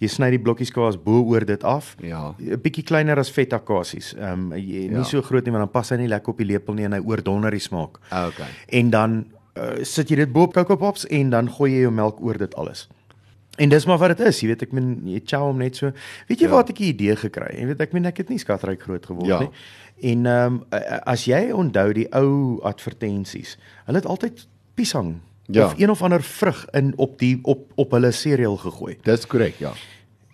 Jy 0.00 0.08
sny 0.08 0.30
die 0.32 0.38
blokkies 0.40 0.70
kaas 0.72 0.96
bo 0.96 1.20
oor 1.28 1.44
dit 1.44 1.62
af. 1.64 1.94
Ja. 2.00 2.34
'n 2.38 2.60
bietjie 2.62 2.84
kleiner 2.84 3.18
as 3.18 3.30
feta 3.30 3.58
kasies. 3.58 4.14
Ehm 4.18 4.32
um, 4.32 4.48
nie 4.54 4.90
Ja. 4.90 5.02
so 5.04 5.22
groot 5.22 5.44
nie 5.44 5.52
want 5.52 5.62
dan 5.62 5.72
pas 5.72 5.90
hy 5.90 5.96
nie 5.96 6.08
lekker 6.08 6.30
op 6.32 6.38
die 6.38 6.46
lepel 6.46 6.74
nie 6.74 6.84
en 6.84 6.92
hy 6.92 7.00
oordonder 7.04 7.50
die 7.50 7.60
smaak. 7.60 7.98
Okay. 8.10 8.48
En 8.68 8.90
dan 8.90 9.24
uh, 9.56 9.84
sit 9.84 10.08
jy 10.10 10.16
dit 10.16 10.32
bo 10.32 10.42
op 10.42 10.54
Coco 10.54 10.76
Pops 10.76 11.06
en 11.06 11.30
dan 11.30 11.50
gooi 11.50 11.72
jy 11.72 11.80
jou 11.86 11.92
melk 11.92 12.20
oor 12.22 12.38
dit 12.38 12.54
alles. 12.54 12.88
En 13.58 13.68
dis 13.68 13.84
maar 13.86 13.98
wat 13.98 14.16
dit 14.16 14.26
is, 14.26 14.40
jy 14.40 14.46
weet 14.48 14.62
ek 14.62 14.72
meen 14.72 15.00
jy 15.04 15.20
chow 15.26 15.42
hom 15.48 15.58
net 15.58 15.76
so. 15.76 15.90
Weet 16.28 16.38
jy 16.40 16.46
Ja. 16.46 16.50
waar 16.50 16.62
het 16.62 16.70
ek 16.70 16.76
die 16.76 16.92
idee 16.94 17.16
gekry? 17.16 17.58
Jy 17.58 17.66
weet 17.66 17.80
ek 17.80 17.92
meen 17.92 18.06
ek 18.06 18.16
het 18.22 18.28
nie 18.30 18.38
skatryk 18.38 18.82
groot 18.82 19.06
geword 19.06 19.26
Ja. 19.26 19.40
nie. 19.40 19.50
En 20.12 20.26
ehm 20.26 20.54
um, 20.54 20.64
as 21.04 21.24
jy 21.24 21.50
onthou 21.52 21.92
die 21.92 22.06
ou 22.14 22.60
advertensies, 22.62 23.58
hulle 23.86 23.98
het 23.98 24.06
altyd 24.06 24.46
piesang 24.74 25.18
Ja. 25.50 25.64
of 25.66 25.74
een 25.78 25.90
of 25.90 26.02
ander 26.02 26.22
vrug 26.22 26.66
in 26.72 26.92
op 26.96 27.18
die 27.18 27.38
op 27.42 27.72
op 27.74 27.90
hulle 27.90 28.12
cereal 28.12 28.56
gegooi. 28.56 28.96
Dis 29.02 29.26
korrek, 29.26 29.54
ja. 29.58 29.72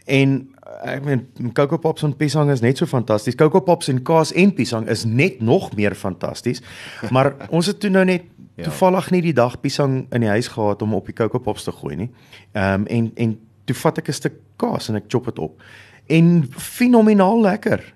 En 0.04 0.54
ek 0.84 1.04
meen 1.04 1.26
Coco 1.54 1.78
Pops 1.78 2.02
en 2.02 2.14
piesang 2.16 2.50
is 2.50 2.60
net 2.60 2.78
so 2.78 2.86
fantasties. 2.86 3.34
Coco 3.38 3.60
Pops 3.60 3.88
en 3.88 4.02
kaas 4.02 4.32
en 4.32 4.52
piesang 4.54 4.88
is 4.88 5.04
net 5.04 5.40
nog 5.40 5.72
meer 5.76 5.94
fantasties. 5.94 6.62
Maar 7.10 7.34
ons 7.56 7.66
het 7.66 7.80
toe 7.80 7.90
nou 7.90 8.04
net 8.04 8.22
Ja. 8.56 8.64
toevallig 8.64 9.10
nie 9.10 9.20
die 9.20 9.34
dag 9.36 9.60
piesang 9.60 10.06
in 10.16 10.20
die 10.24 10.28
huis 10.32 10.46
gehad 10.48 10.80
om 10.82 10.94
op 10.94 11.04
die 11.06 11.12
Coco 11.12 11.38
Pops 11.38 11.64
te 11.64 11.72
gooi 11.72 11.96
nie. 11.96 12.10
Ehm 12.52 12.80
um, 12.80 12.86
en 12.86 13.10
en 13.16 13.34
toe 13.68 13.74
vat 13.76 13.98
ek 13.98 14.08
'n 14.08 14.12
stuk 14.16 14.32
kaas 14.56 14.88
en 14.88 14.96
ek 14.96 15.04
chop 15.12 15.24
dit 15.28 15.38
op. 15.38 15.60
En 16.08 16.48
fenomenaal 16.56 17.40
lekker. 17.42 17.94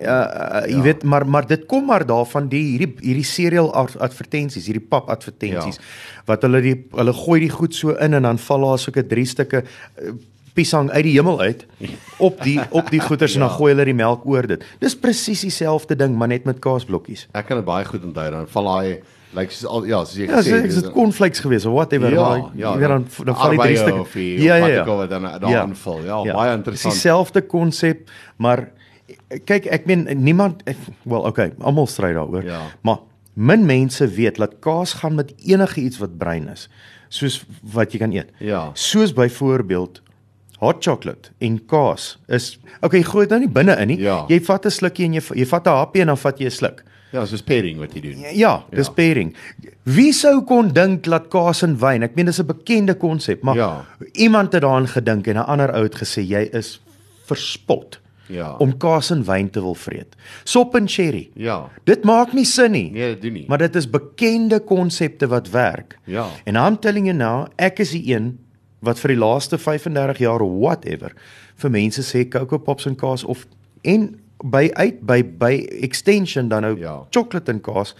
Ja, 0.00 0.62
uh, 0.62 0.68
jy 0.70 0.76
Ja. 0.76 0.82
weet 0.82 1.02
maar 1.02 1.26
maar 1.26 1.46
dit 1.46 1.66
kom 1.66 1.86
maar 1.86 2.06
daarvan 2.06 2.48
die 2.48 2.62
hierdie 2.78 2.94
hierdie 3.00 3.24
cereal 3.24 3.72
ad- 3.74 3.98
advertensies, 3.98 4.66
hierdie 4.66 4.86
pap 4.88 5.08
advertensies 5.10 5.76
Ja. 5.76 5.82
wat 6.26 6.42
hulle 6.42 6.60
die 6.60 6.86
hulle 6.92 7.12
gooi 7.12 7.40
die 7.40 7.50
goed 7.50 7.74
so 7.74 7.90
in 7.90 8.14
en 8.14 8.22
dan 8.22 8.38
val 8.38 8.60
daar 8.60 8.78
soeke 8.78 9.06
drie 9.06 9.24
stukke 9.24 9.64
uh, 10.02 10.12
piesang 10.56 10.90
uit 10.90 11.04
die 11.06 11.14
hemel 11.18 11.40
uit 11.40 11.66
op 12.22 12.40
die 12.44 12.56
op 12.70 12.88
die 12.90 13.00
goeters 13.00 13.36
ja. 13.36 13.40
en 13.40 13.46
dan 13.46 13.50
Ja. 13.54 13.58
gooi 13.60 13.72
hulle 13.74 13.84
die 13.88 13.96
melk 13.96 14.24
oor 14.26 14.46
dit. 14.48 14.64
Dis 14.82 14.96
presies 14.98 15.44
dieselfde 15.46 15.96
ding 15.96 16.16
maar 16.16 16.28
net 16.32 16.48
met 16.48 16.58
kaasblokkies. 16.64 17.28
Ek 17.36 17.46
kan 17.50 17.60
dit 17.60 17.68
baie 17.68 17.84
goed 17.84 18.04
onthou 18.04 18.30
dan 18.32 18.48
val 18.52 18.72
daai 18.72 18.96
like 19.36 19.52
soos 19.52 19.68
al 19.68 19.84
ja, 19.88 20.00
soos 20.04 20.16
jy 20.20 20.28
Ja, 20.30 20.40
gesê 20.40 20.60
is 20.66 20.78
dit 20.80 20.88
cornflakes 20.94 21.42
geweest 21.44 21.68
of 21.68 21.74
whatever 21.76 22.12
Ja, 22.12 22.28
maar 22.28 22.38
ja, 22.54 22.72
jy 22.72 22.78
weet 22.80 22.92
dan 22.94 23.06
dan 23.30 23.36
val 23.36 23.54
die 23.56 23.60
drie 23.60 24.00
of 24.00 24.14
wat 24.14 24.78
ook 24.80 24.92
al 24.94 25.02
wat 25.02 25.10
dan 25.10 25.28
daar 25.28 25.58
aanval. 25.62 26.00
Ja, 26.04 26.22
baie 26.32 26.56
interessant. 26.56 26.94
Dis 26.94 27.02
dieselfde 27.02 27.42
konsep, 27.42 28.10
maar 28.36 28.68
kyk 29.48 29.68
ek 29.72 29.86
meen 29.86 30.06
niemand 30.22 30.64
wel 31.04 31.28
okay, 31.28 31.52
almal 31.60 31.86
stry 31.90 32.12
daaroor. 32.16 32.44
Ja. 32.46 32.62
Maar 32.86 33.04
min 33.36 33.66
mense 33.68 34.08
weet 34.08 34.40
dat 34.40 34.58
kaas 34.64 34.96
gaan 35.02 35.14
met 35.14 35.34
enige 35.44 35.80
iets 35.80 35.98
wat 36.00 36.16
bruin 36.18 36.48
is, 36.48 36.68
soos 37.08 37.42
wat 37.72 37.92
jy 37.92 38.00
kan 38.00 38.14
eet. 38.16 38.32
Ja. 38.40 38.70
Soos 38.72 39.12
byvoorbeeld 39.12 40.02
hot 40.60 40.84
chocolate 40.84 41.30
en 41.40 41.58
kaas 41.66 42.18
is 42.28 42.58
okay, 42.82 43.02
gooi 43.02 43.26
dit 43.26 43.30
nou 43.30 43.40
nie 43.40 43.48
binne 43.52 43.76
in 43.80 43.88
nie. 43.88 43.98
Ja. 44.00 44.24
Jy 44.28 44.40
vat 44.40 44.66
'n 44.66 44.70
slukkie 44.70 45.04
en 45.04 45.12
jy 45.14 45.20
jy 45.34 45.46
vat 45.46 45.66
'n 45.66 45.70
happie 45.70 46.00
en 46.02 46.06
dan 46.06 46.16
vat 46.16 46.38
jy 46.38 46.46
'n 46.46 46.50
sluk. 46.50 46.84
Ja, 47.12 47.24
soos 47.24 47.42
pairing 47.42 47.78
wat 47.78 47.94
jy 47.94 48.00
doen. 48.00 48.18
Ja, 48.34 48.64
dis 48.70 48.86
Ja. 48.86 48.92
pairing. 48.92 49.34
Wie 49.84 50.12
sou 50.12 50.42
kon 50.44 50.68
dink 50.68 51.04
dat 51.04 51.28
kaas 51.30 51.62
en 51.62 51.78
wyn, 51.78 52.02
ek 52.02 52.14
meen 52.16 52.26
dis 52.26 52.40
'n 52.40 52.46
bekende 52.46 52.94
konsep, 52.94 53.42
maar 53.42 53.56
Ja. 53.56 53.84
iemand 54.14 54.52
het 54.52 54.62
daaraan 54.62 54.88
gedink 54.88 55.26
en 55.26 55.36
'n 55.36 55.46
ander 55.46 55.72
ou 55.74 55.82
het 55.82 55.94
gesê 55.94 56.22
jy 56.26 56.48
is 56.52 56.80
verspot 57.26 58.00
Ja. 58.28 58.54
om 58.58 58.76
kaas 58.76 59.10
en 59.10 59.24
wyn 59.24 59.50
te 59.50 59.60
wil 59.60 59.74
vreet. 59.74 60.16
Sop 60.44 60.74
en 60.74 60.88
sherry. 60.88 61.30
Ja. 61.34 61.68
Dit 61.84 62.04
maak 62.04 62.32
nie 62.32 62.44
sin 62.44 62.72
nie. 62.72 62.90
Nee, 62.90 63.12
dit 63.14 63.22
doen 63.22 63.32
nie. 63.32 63.44
Maar 63.48 63.58
dit 63.58 63.76
is 63.76 63.86
bekende 63.90 64.58
konsepte 64.60 65.26
wat 65.28 65.50
werk. 65.50 65.98
Ja. 66.04 66.26
En 66.44 66.54
I'm 66.56 66.78
telling 66.78 67.06
you 67.06 67.16
now, 67.16 67.46
ek 67.56 67.78
is 67.78 67.90
die 67.90 68.14
een 68.14 68.38
wat 68.86 69.00
vir 69.02 69.14
die 69.14 69.20
laaste 69.20 69.58
35 69.58 70.22
jaar 70.22 70.44
whatever 70.44 71.14
vir 71.62 71.72
mense 71.74 72.04
sê 72.06 72.24
Coco 72.30 72.58
Pops 72.62 72.86
en 72.86 72.96
kaas 72.98 73.24
of 73.24 73.46
en 73.82 74.14
by 74.44 74.68
uit 74.76 75.00
by 75.08 75.22
by 75.40 75.52
extension 75.82 76.48
dan 76.48 76.62
nou 76.66 76.78
Ja. 76.78 77.06
chocolate 77.10 77.50
en 77.52 77.60
kaas 77.60 77.94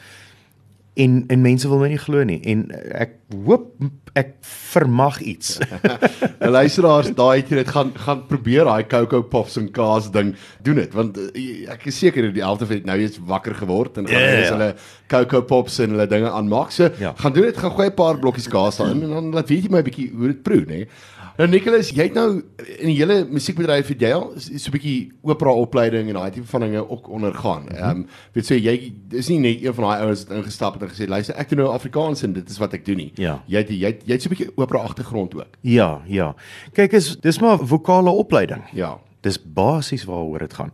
en 0.96 1.24
en 1.28 1.40
mense 1.44 1.68
wil 1.68 1.82
my 1.82 1.88
nie 1.92 2.00
glo 2.00 2.24
nie 2.24 2.40
en 2.48 2.66
ek 2.96 3.16
hoop 3.44 3.72
ek 4.16 4.30
vermag 4.72 5.18
iets. 5.20 5.58
Nou 6.40 6.50
luisteraars, 6.54 7.10
daai 7.16 7.42
jy 7.42 7.58
dit 7.58 7.72
gaan 7.74 7.90
gaan 8.00 8.22
probeer 8.30 8.68
daai 8.68 8.86
Coco 8.88 9.22
Pops 9.32 9.58
en 9.60 9.68
kaas 9.74 10.08
ding 10.14 10.34
doen 10.64 10.80
dit 10.80 10.94
want 10.96 11.18
uh, 11.20 11.26
ek 11.74 11.88
is 11.90 11.98
seker 12.00 12.30
die 12.32 12.44
helfte 12.44 12.68
van 12.68 12.80
dit 12.80 12.88
nou 12.88 12.96
eens 13.02 13.18
wakker 13.28 13.56
geword 13.60 14.00
en 14.00 14.08
gaan 14.08 14.22
yeah. 14.22 14.44
ja. 14.44 14.54
hulle 14.54 14.70
Coco 15.12 15.42
Pops 15.48 15.80
en 15.84 15.96
hulle 15.96 16.08
dinge 16.10 16.30
aanmaak. 16.30 16.72
So 16.72 16.88
Ja. 17.00 17.12
gaan 17.18 17.34
doen 17.36 17.48
dit, 17.50 17.56
gaan 17.56 17.76
gooi 17.76 17.88
'n 17.90 17.98
paar 17.98 18.18
blokkies 18.18 18.48
kaas 18.48 18.80
daarin 18.80 19.02
en 19.02 19.12
dan 19.18 19.32
laat 19.36 19.52
weet 19.52 19.68
jy 19.68 19.70
my 19.70 19.82
'n 19.84 19.88
bietjie 19.90 20.10
hoe 20.14 20.32
dit 20.32 20.42
proe, 20.42 20.64
nê. 20.64 20.86
Nou 21.36 21.48
Nicholas, 21.52 21.90
jy 21.92 22.06
het 22.06 22.14
nou 22.16 22.38
in 22.78 22.88
die 22.88 22.96
hele 22.96 23.18
musiekbedryf 23.28 23.90
het 23.92 24.00
jy 24.00 24.12
al 24.16 24.30
so 24.40 24.70
'n 24.70 24.72
bietjie 24.72 25.12
opera 25.20 25.52
opleiding 25.52 26.08
en 26.08 26.16
daai 26.16 26.30
tipe 26.32 26.46
van 26.48 26.60
dinge 26.64 26.88
ook 26.88 27.08
ondergaan. 27.08 27.68
Ehm 27.68 27.90
um, 27.90 28.06
weet 28.32 28.48
jy 28.48 28.56
jy 28.56 28.92
is 29.10 29.28
nie 29.28 29.38
net 29.38 29.64
een 29.64 29.74
van 29.74 29.84
daai 29.84 30.00
ouens 30.06 30.24
wat 30.24 30.36
ingestap 30.36 30.80
het 30.80 30.85
en 30.86 30.92
gesê 30.94 31.08
luister 31.08 31.36
ek 31.36 31.50
doen 31.52 31.64
nou 31.64 31.72
Afrikaans 31.74 32.22
en 32.26 32.36
dit 32.36 32.50
is 32.50 32.60
wat 32.62 32.76
ek 32.78 32.84
doen 32.86 33.00
nie. 33.02 33.10
Ja. 33.20 33.40
Jy 33.50 33.64
het 33.64 33.72
jy 33.74 33.90
het, 33.90 34.06
jy 34.06 34.12
het 34.16 34.22
so 34.22 34.30
'n 34.30 34.34
bietjie 34.34 34.52
opera 34.56 34.84
agtergrond 34.86 35.34
ook. 35.34 35.58
ja, 35.60 36.02
ja. 36.06 36.34
Kyk 36.72 36.92
is 36.92 37.16
dis 37.16 37.40
maar 37.40 37.58
vokale 37.58 38.10
opleiding. 38.10 38.62
Ja. 38.72 38.98
Dis 39.20 39.38
basies 39.42 40.04
waaroor 40.04 40.38
dit 40.38 40.54
gaan. 40.54 40.72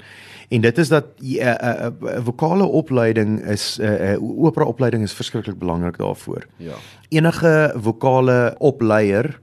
En 0.48 0.60
dit 0.60 0.78
is 0.78 0.88
dat 0.88 1.04
'n 1.18 1.24
uh, 1.24 1.54
uh, 1.62 1.86
uh, 2.02 2.24
vokale 2.24 2.64
opleiding 2.64 3.40
is 3.40 3.78
'n 3.78 3.84
uh, 3.84 4.12
uh, 4.12 4.44
opera 4.44 4.64
opleiding 4.64 5.02
is 5.02 5.12
verskriklik 5.12 5.58
belangrik 5.58 5.96
daarvoor. 5.96 6.46
Ja. 6.56 6.74
Enige 7.08 7.74
vokale 7.76 8.54
opleier 8.58 9.40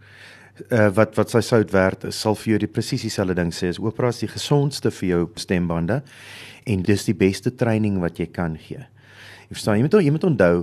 uh, 0.69 0.89
wat 0.93 1.15
wat 1.15 1.29
sy 1.29 1.41
sout 1.41 1.71
werd 1.71 2.03
is, 2.03 2.19
sal 2.19 2.35
vir 2.35 2.53
jou 2.53 2.59
die 2.59 2.71
presies 2.71 3.01
dieselfde 3.01 3.33
ding 3.33 3.51
sê. 3.53 3.71
Is 3.73 3.79
opera 3.79 4.07
is 4.13 4.19
die 4.19 4.31
gesondste 4.31 4.91
vir 4.91 5.09
jou 5.09 5.29
stembande 5.35 6.01
en 6.69 6.81
dis 6.81 7.05
die 7.05 7.15
beste 7.17 7.55
training 7.55 7.99
wat 8.03 8.19
jy 8.19 8.27
kan 8.31 8.57
gee. 8.57 8.85
Jy 9.49 9.57
verstaan, 9.57 9.79
jy 9.79 9.85
moet 9.87 9.97
jy 10.05 10.11
moet 10.13 10.23
onthou 10.29 10.55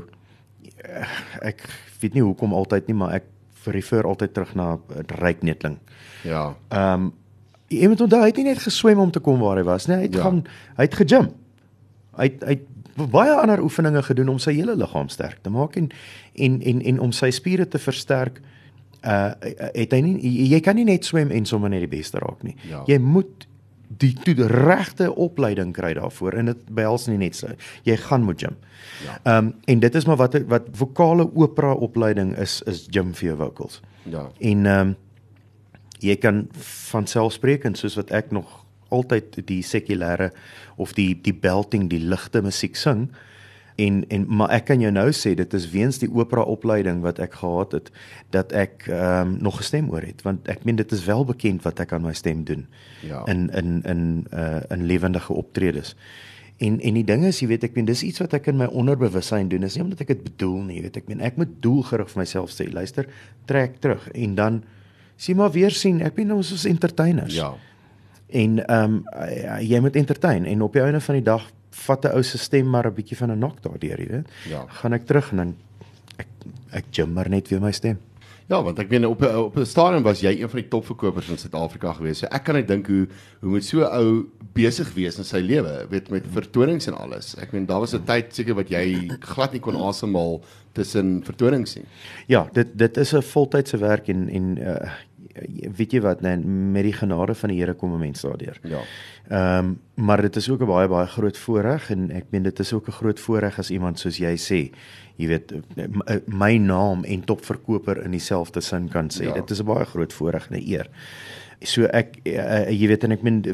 eh, 0.85 1.15
ek 1.53 1.65
weet 2.01 2.15
nie 2.15 2.23
hoekom 2.23 2.53
altyd 2.55 2.87
nie, 2.91 2.95
maar 2.99 3.17
ek 3.21 3.25
refer 3.67 4.07
altyd 4.07 4.31
terug 4.37 4.53
na 4.55 4.77
Ryk 5.19 5.43
Netling. 5.43 5.79
Ja. 6.23 6.53
Ehm 6.71 7.07
um, 7.09 7.13
jy 7.67 7.89
moet 7.91 8.01
onthou 8.05 8.21
hy 8.23 8.29
het 8.31 8.37
nie 8.39 8.45
net 8.47 8.61
geswem 8.63 9.01
om 9.03 9.11
te 9.11 9.19
kom 9.19 9.41
waar 9.43 9.59
hy 9.59 9.65
was 9.67 9.89
nie. 9.91 9.97
Hy 9.97 10.03
het 10.07 10.15
Ja. 10.15 10.23
gaan 10.23 10.45
hy 10.77 10.85
het 10.87 10.95
gegym. 10.95 11.33
Hy 12.17 12.29
het, 12.31 12.45
hy 12.47 12.55
het 12.61 13.11
baie 13.11 13.33
ander 13.35 13.61
oefeninge 13.61 14.03
gedoen 14.07 14.29
om 14.29 14.39
sy 14.39 14.53
hele 14.55 14.77
liggaam 14.79 15.09
sterk 15.09 15.43
te 15.43 15.51
maak 15.51 15.75
en 15.77 15.91
en 16.39 16.61
en 16.63 16.81
en 16.83 17.01
om 17.01 17.13
sy 17.13 17.31
spiere 17.35 17.67
te 17.69 17.79
versterk 17.83 18.39
uh 19.03 19.35
het 19.75 19.93
hy 19.93 20.01
nie 20.01 20.15
jy 20.55 20.61
kan 20.61 20.77
nie 20.79 20.85
net 20.87 21.05
swem 21.05 21.31
en 21.31 21.45
sommer 21.45 21.69
net 21.71 21.81
die 21.85 21.91
beste 21.99 22.19
raak 22.23 22.43
nie. 22.47 22.55
Ja. 22.71 22.85
Jy 22.87 22.99
moet 23.03 23.49
die 23.89 24.13
toe 24.25 24.47
regte 24.51 25.09
opleiding 25.15 25.73
kry 25.77 25.93
daarvoor 25.95 26.37
en 26.39 26.51
dit 26.51 26.69
behels 26.75 27.07
nie 27.11 27.19
net 27.21 27.37
so. 27.39 27.53
Jy 27.87 27.97
gaan 28.07 28.27
moet 28.27 28.41
gym. 28.43 28.57
Ja. 29.05 29.19
Ehm 29.23 29.47
um, 29.47 29.55
en 29.65 29.81
dit 29.81 29.95
is 29.95 30.07
maar 30.07 30.21
wat 30.21 30.39
wat 30.51 30.69
vokale 30.73 31.29
opera 31.35 31.73
opleiding 31.73 32.37
is 32.39 32.63
is 32.67 32.87
gym 32.91 33.15
vir 33.15 33.29
jou 33.29 33.37
vocals. 33.37 33.81
Ja. 34.03 34.29
En 34.39 34.67
ehm 34.67 34.89
um, 34.89 34.97
jy 35.99 36.17
kan 36.17 36.47
van 36.91 37.07
selfsprekend 37.07 37.79
soos 37.79 37.97
wat 37.97 38.11
ek 38.11 38.31
nog 38.31 38.65
altyd 38.89 39.47
die 39.47 39.63
sekulêre 39.63 40.31
of 40.77 40.93
die 40.93 41.15
die 41.23 41.35
belting 41.35 41.89
die 41.91 42.03
ligte 42.03 42.43
musiek 42.43 42.77
sing 42.77 43.09
en 43.77 44.05
en 44.09 44.27
maar 44.29 44.51
ek 44.57 44.65
kan 44.71 44.81
jou 44.81 44.91
nou 44.93 45.09
sê 45.13 45.35
dit 45.37 45.55
is 45.55 45.67
weens 45.71 45.99
die 45.99 46.09
opera 46.13 46.43
opleiding 46.43 47.03
wat 47.05 47.19
ek 47.19 47.35
gehad 47.43 47.73
het 47.77 47.91
dat 48.31 48.53
ek 48.53 48.87
ehm 48.89 49.21
um, 49.21 49.37
nog 49.45 49.57
gestem 49.61 49.91
oor 49.93 50.03
het 50.03 50.23
want 50.25 50.49
ek 50.49 50.65
meen 50.65 50.77
dit 50.77 50.93
is 50.93 51.05
wel 51.05 51.25
bekend 51.25 51.63
wat 51.63 51.81
ek 51.81 51.93
aan 51.93 52.03
my 52.03 52.13
stem 52.17 52.45
doen 52.45 52.67
Ja. 53.05 53.25
in 53.27 53.51
in 53.53 53.83
in 53.85 54.27
uh 54.33 54.61
in 54.71 54.87
lewendige 54.87 55.33
optredes. 55.33 55.97
En 56.57 56.81
en 56.81 56.95
die 56.95 57.05
ding 57.05 57.25
is, 57.25 57.41
jy 57.41 57.47
weet, 57.51 57.65
ek 57.65 57.75
meen 57.77 57.85
dis 57.85 58.03
iets 58.03 58.19
wat 58.19 58.33
ek 58.33 58.47
in 58.49 58.57
my 58.57 58.65
onderbewussyn 58.65 59.49
doen. 59.49 59.61
Dis 59.61 59.75
nie 59.77 59.83
omdat 59.85 60.01
ek 60.01 60.09
dit 60.15 60.23
bedoel 60.25 60.63
nie, 60.63 60.77
jy 60.77 60.83
weet, 60.87 60.97
ek 60.97 61.09
meen 61.09 61.21
ek 61.21 61.37
moet 61.37 61.53
doelgerig 61.61 62.09
vir 62.11 62.23
myself 62.23 62.51
sê, 62.51 62.73
luister, 62.73 63.07
trek 63.45 63.77
terug 63.85 64.09
en 64.15 64.35
dan 64.35 64.63
sien 65.17 65.37
maar 65.37 65.53
weer 65.53 65.71
sien, 65.71 66.01
ek 66.03 66.17
meen 66.17 66.33
ons 66.33 66.53
is 66.53 66.65
entertainers. 66.65 67.35
Ja. 67.37 67.53
En 68.33 68.57
ehm 68.67 68.97
um, 68.97 69.05
jy 69.61 69.81
moet 69.81 69.97
entertain 69.97 70.45
en 70.49 70.63
op 70.63 70.73
die 70.73 70.83
einde 70.83 71.01
van 71.01 71.15
die 71.21 71.23
dag 71.29 71.45
vat 71.85 72.05
'n 72.05 72.17
ou 72.17 72.23
se 72.23 72.39
stem 72.39 72.67
maar 72.71 72.87
'n 72.87 72.95
bietjie 72.95 73.17
van 73.17 73.31
'n 73.31 73.37
knock 73.37 73.63
daardeur, 73.63 74.01
jy 74.01 74.09
weet. 74.09 74.29
Ja. 74.49 74.65
Gaan 74.69 74.93
ek 74.93 75.07
terug 75.07 75.31
en 75.33 75.37
dan 75.37 75.57
ek 76.19 76.29
ek 76.73 76.85
jimmer 76.91 77.29
net 77.29 77.49
weer 77.49 77.61
my 77.61 77.73
stem. 77.73 77.99
Ja, 78.47 78.61
want 78.63 78.79
ek 78.79 78.89
weet 78.89 79.05
op 79.05 79.23
op 79.23 79.57
'n 79.57 79.67
stadium 79.67 80.03
was 80.03 80.21
jy 80.21 80.31
een 80.31 80.49
van 80.49 80.61
die 80.61 80.69
topverkopers 80.69 81.29
in 81.29 81.39
Suid-Afrika 81.39 81.93
gewees. 81.93 82.19
So 82.19 82.27
ek 82.31 82.45
kan 82.45 82.55
net 82.55 82.69
dink 82.69 82.87
hoe 82.87 83.09
hoe 83.41 83.51
moet 83.51 83.65
so 83.65 83.83
ou 83.83 84.29
besig 84.55 84.95
wees 84.95 85.19
in 85.19 85.25
sy 85.25 85.39
lewe, 85.39 85.87
weet 85.91 86.11
met 86.11 86.25
vertonings 86.33 86.87
en 86.87 86.95
alles. 86.95 87.35
Ek 87.37 87.53
meen 87.53 87.67
daar 87.67 87.81
was 87.81 87.95
'n 87.95 88.05
tyd 88.05 88.35
seker 88.35 88.55
wat 88.55 88.69
jy 88.69 89.11
glad 89.21 89.53
nie 89.53 89.61
kon 89.61 89.77
asemhaal 89.77 90.41
tussen 90.73 91.25
vertonings 91.25 91.77
nie. 91.77 91.85
Ja, 92.29 92.49
dit 92.53 92.79
dit 92.79 92.97
is 92.97 93.13
'n 93.13 93.23
voltydse 93.23 93.79
werk 93.79 94.09
en 94.09 94.29
en 94.29 94.59
uh, 94.59 94.91
weet 95.77 95.93
jy 95.93 96.01
wat, 96.01 96.21
nee, 96.21 96.37
met 96.37 96.83
die 96.83 96.93
genade 96.93 97.35
van 97.35 97.49
die 97.51 97.59
Here 97.61 97.75
kom 97.75 97.93
'n 97.95 97.99
mens 97.99 98.21
daardeur. 98.23 98.59
Ja. 98.63 98.81
Ehm 99.29 99.59
um, 99.65 99.79
maar 99.95 100.23
dit 100.23 100.37
is 100.37 100.49
ook 100.51 100.61
'n 100.63 100.67
baie 100.67 100.89
baie 100.89 101.07
groot 101.07 101.39
voorreg 101.39 101.91
en 101.91 102.11
ek 102.11 102.25
meen 102.31 102.43
dit 102.43 102.59
is 102.59 102.73
ook 102.73 102.89
'n 102.89 102.93
groot 102.93 103.21
voorreg 103.21 103.59
as 103.59 103.71
iemand 103.71 103.99
soos 103.99 104.17
jy 104.19 104.37
sê, 104.37 104.71
jy 105.17 105.27
weet 105.27 105.53
my, 105.77 106.21
my 106.27 106.57
naam 106.57 107.05
en 107.05 107.25
topverkoper 107.25 108.05
in 108.05 108.11
dieselfde 108.11 108.61
sin 108.61 108.89
kan 108.89 109.09
sê. 109.11 109.25
Ja. 109.25 109.33
Dit 109.33 109.51
is 109.51 109.61
'n 109.61 109.65
baie 109.67 109.85
groot 109.85 110.13
voorreg 110.13 110.51
en 110.51 110.57
'n 110.57 110.63
eer. 110.69 110.87
So 111.63 111.85
ek 111.85 112.17
uh, 112.25 112.71
jy 112.71 112.87
weet 112.89 113.05
en 113.05 113.13
ek 113.13 113.23
meen 113.23 113.45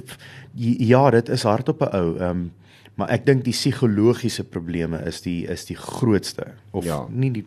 ja, 0.55 1.11
dit 1.11 1.29
is 1.29 1.43
hard 1.43 1.69
op 1.69 1.81
'n 1.83 1.97
ou. 1.97 2.17
Ehm 2.19 2.31
um, 2.31 2.53
maar 2.95 3.09
ek 3.11 3.25
dink 3.27 3.45
die 3.45 3.53
psigologiese 3.55 4.45
probleme 4.45 4.99
is 5.07 5.21
die 5.21 5.47
is 5.47 5.65
die 5.65 5.77
grootste 5.77 6.47
of 6.71 6.85
Ja. 6.85 7.07
nie 7.11 7.31
die 7.31 7.45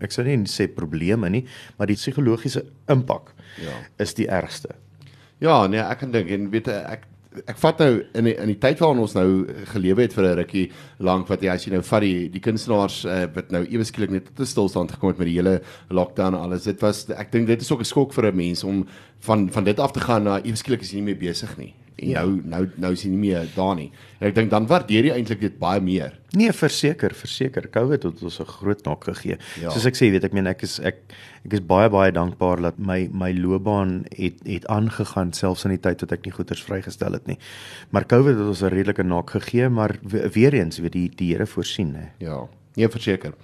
ek 0.00 0.12
sou 0.12 0.24
nie 0.24 0.36
sê 0.46 0.66
probleme 0.68 1.28
nie, 1.30 1.44
maar 1.78 1.86
die 1.86 1.96
psigologiese 1.96 2.64
impak 2.88 3.32
Ja. 3.60 3.70
is 3.98 4.14
die 4.14 4.26
ergste. 4.28 4.68
Ja, 5.40 5.66
nee, 5.66 5.80
ek 5.80 5.98
kan 5.98 6.10
dink 6.12 6.30
en 6.30 6.50
weet 6.50 6.68
ek 6.68 7.06
ek 7.48 7.56
vat 7.56 7.78
nou 7.78 8.02
in 8.14 8.24
die, 8.24 8.34
in 8.36 8.46
die 8.46 8.58
tyd 8.60 8.78
waarin 8.78 8.98
ons 9.00 9.14
nou 9.14 9.46
gelewe 9.72 10.02
het 10.02 10.12
vir 10.12 10.24
'n 10.24 10.36
rukkie 10.36 10.70
lank 11.00 11.28
wat 11.28 11.40
jy 11.42 11.48
as 11.48 11.64
jy 11.64 11.72
nou 11.72 11.82
vat 11.82 12.00
die 12.02 12.28
die 12.28 12.40
kunstenaars 12.40 13.04
uh, 13.06 13.26
wat 13.34 13.50
nou 13.50 13.64
ewe 13.70 13.84
skielik 13.84 14.10
net 14.10 14.24
tot 14.26 14.40
'n 14.40 14.46
stilstand 14.46 14.92
gekom 14.92 15.08
het 15.08 15.18
met 15.18 15.26
die 15.26 15.36
hele 15.40 15.62
lockdown 15.90 16.34
en 16.34 16.40
alles. 16.40 16.64
Dit 16.64 16.80
was 16.82 17.08
ek 17.10 17.32
dink 17.32 17.46
dit 17.46 17.60
is 17.60 17.70
ook 17.72 17.80
'n 17.80 17.84
skok 17.84 18.12
vir 18.12 18.26
'n 18.32 18.36
mens 18.36 18.64
om 18.64 18.86
van 19.20 19.48
van 19.50 19.64
dit 19.64 19.80
af 19.80 19.92
te 19.92 20.00
gaan 20.00 20.24
na 20.24 20.40
ewe 20.44 20.56
skielik 20.56 20.82
is 20.82 20.90
jy 20.92 20.96
nie 21.00 21.14
meer 21.14 21.18
besig 21.32 21.56
nie. 21.58 21.74
En 21.96 22.08
Ja. 22.08 22.22
nou 22.22 22.40
nou 22.44 22.68
nou 22.76 22.94
jy 22.94 23.08
nie 23.08 23.18
meer 23.30 23.46
daar 23.54 23.74
nie. 23.74 23.90
En 24.20 24.28
ek 24.28 24.34
dink 24.34 24.50
dan 24.50 24.66
waardeer 24.66 25.04
jy 25.04 25.10
eintlik 25.12 25.40
dit 25.40 25.58
baie 25.58 25.80
meer. 25.80 26.18
Nee, 26.32 26.52
verseker, 26.52 27.14
verseker. 27.14 27.68
COVID 27.70 28.02
het 28.02 28.22
ons 28.22 28.40
'n 28.40 28.44
groot 28.44 28.84
nok 28.84 29.04
gegee. 29.04 29.36
Ja. 29.60 29.70
Soos 29.70 29.84
ek 29.86 29.94
sê, 29.94 30.10
weet 30.10 30.24
ek 30.24 30.32
meen 30.32 30.46
ek 30.46 30.62
is 30.62 30.78
ek 30.80 30.96
ek 31.44 31.52
is 31.52 31.60
baie 31.60 31.88
baie 31.90 32.12
dankbaar 32.12 32.60
dat 32.62 32.78
my 32.78 33.08
my 33.12 33.32
loopbaan 33.32 34.04
het 34.16 34.34
het 34.46 34.66
aangegaan 34.66 35.32
selfs 35.32 35.64
in 35.64 35.70
die 35.70 35.80
tyd 35.80 36.00
wat 36.00 36.12
ek 36.12 36.24
nie 36.24 36.32
goeders 36.32 36.62
vrygestel 36.62 37.12
het 37.12 37.26
nie. 37.26 37.38
Maar 37.90 38.04
COVID 38.06 38.38
het 38.38 38.46
ons 38.46 38.62
'n 38.62 38.68
redelike 38.68 39.02
nok 39.04 39.30
gegee, 39.30 39.68
maar 39.68 39.98
we- 40.02 40.28
weer 40.30 40.54
eens 40.54 40.78
weet 40.78 40.92
die 40.92 41.08
die 41.14 41.32
Here 41.32 41.46
voorsien, 41.46 41.94
hè. 41.94 42.08
Ja. 42.24 42.46
Nee, 42.76 42.88
verseker. 42.88 43.34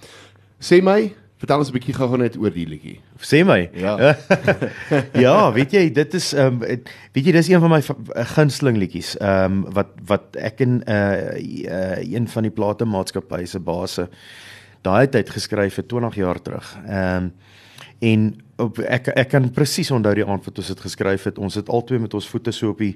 Sê 0.59 0.81
my, 0.81 1.13
vertel 1.39 1.61
ons 1.63 1.69
'n 1.71 1.73
bietjie 1.77 1.93
gou 1.95 2.17
net 2.17 2.35
oor 2.37 2.51
die 2.51 2.65
liedjie. 2.67 2.97
Sê 3.23 3.43
my. 3.47 3.69
Ja. 3.73 3.95
ja, 5.25 5.51
weet 5.55 5.71
jy, 5.71 5.85
dit 5.95 6.13
is 6.13 6.33
ehm 6.33 6.59
um, 6.59 6.79
weet 7.15 7.25
jy 7.25 7.31
dis 7.31 7.49
een 7.49 7.61
van 7.63 7.71
my 7.71 7.81
fa- 7.81 8.25
gunsteling 8.35 8.77
liedjies. 8.77 9.15
Ehm 9.17 9.63
um, 9.63 9.73
wat 9.73 9.93
wat 10.07 10.35
ek 10.35 10.59
in 10.65 10.79
'n 10.79 10.83
uh, 10.87 11.39
uh, 11.39 12.03
een 12.03 12.27
van 12.27 12.43
die 12.43 12.51
platemaatskappye 12.51 13.45
se 13.47 13.59
base 13.59 14.09
daai 14.81 15.07
tyd 15.07 15.29
geskryf 15.29 15.75
het 15.75 15.87
20 15.87 16.15
jaar 16.15 16.41
terug. 16.41 16.77
Ehm 16.87 17.23
um, 17.23 17.31
en 17.99 18.35
op, 18.57 18.77
ek 18.79 19.07
ek 19.07 19.29
kan 19.29 19.49
presies 19.51 19.91
onthou 19.91 20.13
die 20.15 20.25
aand 20.25 20.45
wat 20.45 20.57
ons 20.57 20.67
dit 20.67 20.79
geskryf 20.79 21.23
het. 21.23 21.37
Ons 21.37 21.55
het 21.55 21.69
albei 21.69 21.99
met 21.99 22.13
ons 22.13 22.27
voete 22.29 22.51
so 22.51 22.69
op 22.69 22.77
die 22.77 22.95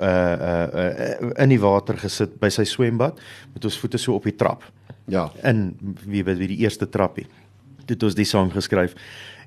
uh 0.00 0.06
uh, 0.06 0.66
uh 0.74 1.30
in 1.42 1.48
die 1.48 1.60
water 1.60 1.96
gesit 1.98 2.38
by 2.40 2.48
sy 2.48 2.64
swembad 2.64 3.20
met 3.54 3.64
ons 3.64 3.78
voete 3.78 3.98
so 3.98 4.14
op 4.14 4.24
die 4.24 4.36
trap 4.36 4.64
Ja. 5.06 5.30
in 5.42 5.76
wie 6.06 6.24
weet 6.24 6.38
wie 6.38 6.48
die 6.48 6.56
eerste 6.64 6.88
trappie. 6.88 7.26
Toe 7.86 7.96
het 7.96 8.08
ons 8.08 8.18
die 8.18 8.28
sang 8.28 8.52
geskryf 8.54 8.96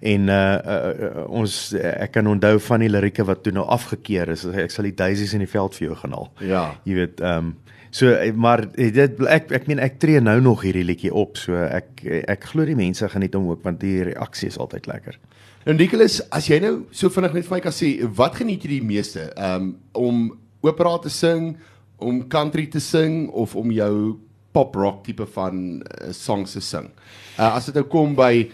en 0.06 0.30
uh, 0.30 0.36
uh, 0.36 0.80
uh 1.08 1.26
ons 1.42 1.54
uh, 1.74 1.82
ek 2.04 2.18
kan 2.18 2.28
onthou 2.28 2.58
van 2.68 2.84
die 2.84 2.92
lirieke 2.92 3.24
wat 3.26 3.44
toe 3.46 3.54
nou 3.56 3.66
afgekeur 3.72 4.34
is. 4.34 4.46
Ek 4.46 4.74
sal 4.74 4.90
die 4.90 4.98
daisies 4.98 5.34
in 5.38 5.46
die 5.46 5.52
veld 5.52 5.78
vir 5.78 5.90
jou 5.90 6.00
gaan 6.02 6.18
haal. 6.18 6.28
Ja. 6.44 6.66
Jy 6.88 7.00
weet, 7.00 7.24
ehm 7.24 7.52
um, 7.52 7.54
so 7.96 8.12
eh, 8.12 8.34
maar 8.36 8.66
eh, 8.76 8.92
dit 8.94 9.22
ek 9.32 9.54
ek 9.56 9.70
meen 9.72 9.80
ek 9.80 10.00
tree 10.04 10.20
nou 10.20 10.36
nog 10.44 10.66
hierdie 10.68 10.84
liedjie 10.84 11.14
op. 11.16 11.40
So 11.40 11.56
ek 11.56 12.04
ek 12.36 12.50
glo 12.52 12.68
die 12.68 12.78
mense 12.78 13.08
geniet 13.12 13.38
hom 13.38 13.48
ook 13.54 13.64
want 13.64 13.80
die 13.84 14.02
reaksie 14.12 14.52
is 14.52 14.60
altyd 14.60 14.90
lekker. 14.92 15.20
En 15.66 15.80
Nicholas, 15.80 16.20
as 16.36 16.50
jy 16.50 16.60
nou 16.62 16.74
so 16.94 17.10
vinnig 17.10 17.34
net 17.34 17.48
vir 17.48 17.56
my 17.56 17.62
kan 17.64 17.74
sê, 17.74 17.96
wat 18.20 18.36
geniet 18.38 18.66
jy 18.66 18.76
die 18.76 18.86
meeste? 18.86 19.30
Um 19.40 19.72
om 19.98 20.28
opera 20.66 20.98
te 21.02 21.10
sing, 21.14 21.56
om 21.98 22.26
country 22.30 22.68
te 22.68 22.82
sing 22.84 23.30
of 23.32 23.56
om 23.56 23.72
jou 23.72 24.20
pop 24.56 24.76
rock 24.80 25.04
tipe 25.06 25.28
van 25.36 25.82
uh, 25.84 26.12
songs 26.16 26.56
te 26.56 26.64
sing? 26.64 26.88
Uh, 27.36 27.52
as 27.52 27.68
dit 27.70 27.76
nou 27.76 27.86
kom 27.92 28.16
by 28.18 28.48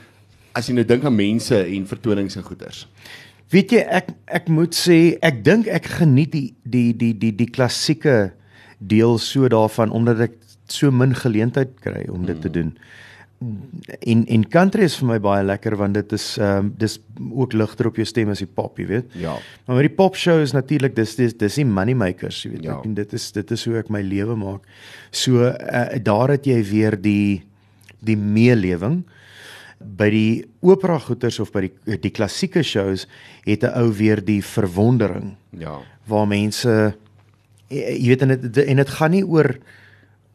as 0.58 0.67
jy 0.67 0.75
nou 0.75 0.86
dink 0.88 1.05
aan 1.08 1.15
mense 1.15 1.55
en 1.55 1.88
vertonings 1.88 2.36
en 2.36 2.46
goeters. 2.48 2.86
Weet 3.51 3.75
jy 3.75 3.84
ek 4.00 4.13
ek 4.31 4.50
moet 4.51 4.75
sê 4.75 5.00
ek 5.24 5.41
dink 5.46 5.70
ek 5.72 5.89
geniet 6.00 6.31
die 6.34 6.48
die 6.63 6.91
die 6.96 7.13
die 7.20 7.34
die 7.36 7.50
klassieke 7.51 8.34
deel 8.79 9.20
so 9.22 9.48
daarvan 9.51 9.93
omdat 9.93 10.25
ek 10.29 10.38
so 10.72 10.91
min 10.91 11.13
geleentheid 11.15 11.75
kry 11.84 12.05
om 12.10 12.25
dit 12.25 12.39
te 12.41 12.51
doen. 12.51 12.74
En 13.41 14.25
en 14.25 14.43
country 14.53 14.86
is 14.86 14.95
vir 15.00 15.07
my 15.10 15.17
baie 15.19 15.43
lekker 15.43 15.74
want 15.79 15.98
dit 15.98 16.12
is 16.13 16.25
ehm 16.38 16.65
um, 16.67 16.74
dis 16.77 17.00
ook 17.31 17.53
ligter 17.57 17.88
op 17.89 17.95
jou 17.98 18.05
stem 18.05 18.29
as 18.29 18.43
die 18.43 18.50
pop, 18.50 18.77
jy 18.77 18.86
weet. 18.86 19.13
Ja. 19.17 19.33
Maar 19.65 19.79
met 19.79 19.88
die 19.89 19.95
pop 19.98 20.15
show 20.15 20.39
is 20.41 20.53
natuurlik 20.53 20.95
dis 20.95 21.15
dis 21.17 21.33
dis 21.33 21.55
die 21.55 21.65
money 21.65 21.95
makers, 21.98 22.43
jy 22.45 22.51
weet. 22.51 22.63
Ja. 22.67 22.77
Ek 22.77 22.86
en 22.86 22.93
dit 22.93 23.13
is 23.17 23.31
dit 23.31 23.51
is 23.51 23.65
hoe 23.65 23.79
ek 23.81 23.89
my 23.89 24.01
lewe 24.05 24.36
maak. 24.38 24.67
So 25.12 25.48
uh, 25.50 25.88
daar 26.05 26.36
het 26.36 26.45
jy 26.45 26.62
weer 26.69 27.00
die 27.01 27.41
die 28.05 28.17
meelewing 28.17 29.01
by 29.81 30.10
die 30.13 30.45
opera 30.62 31.00
goeters 31.01 31.39
of 31.41 31.51
by 31.53 31.65
die 31.65 31.98
die 32.01 32.13
klassieke 32.13 32.62
shows 32.63 33.07
het 33.45 33.63
'n 33.63 33.74
ou 33.74 33.91
weer 33.91 34.21
die 34.21 34.41
verwondering 34.41 35.36
Ja. 35.57 35.79
waar 36.05 36.27
mense 36.27 36.93
jy 37.69 37.98
jy 37.98 38.07
weet 38.07 38.21
en 38.21 38.27
dit 38.27 38.57
en 38.57 38.77
dit 38.77 38.89
gaan 38.89 39.12
nie 39.12 39.25
oor 39.25 39.57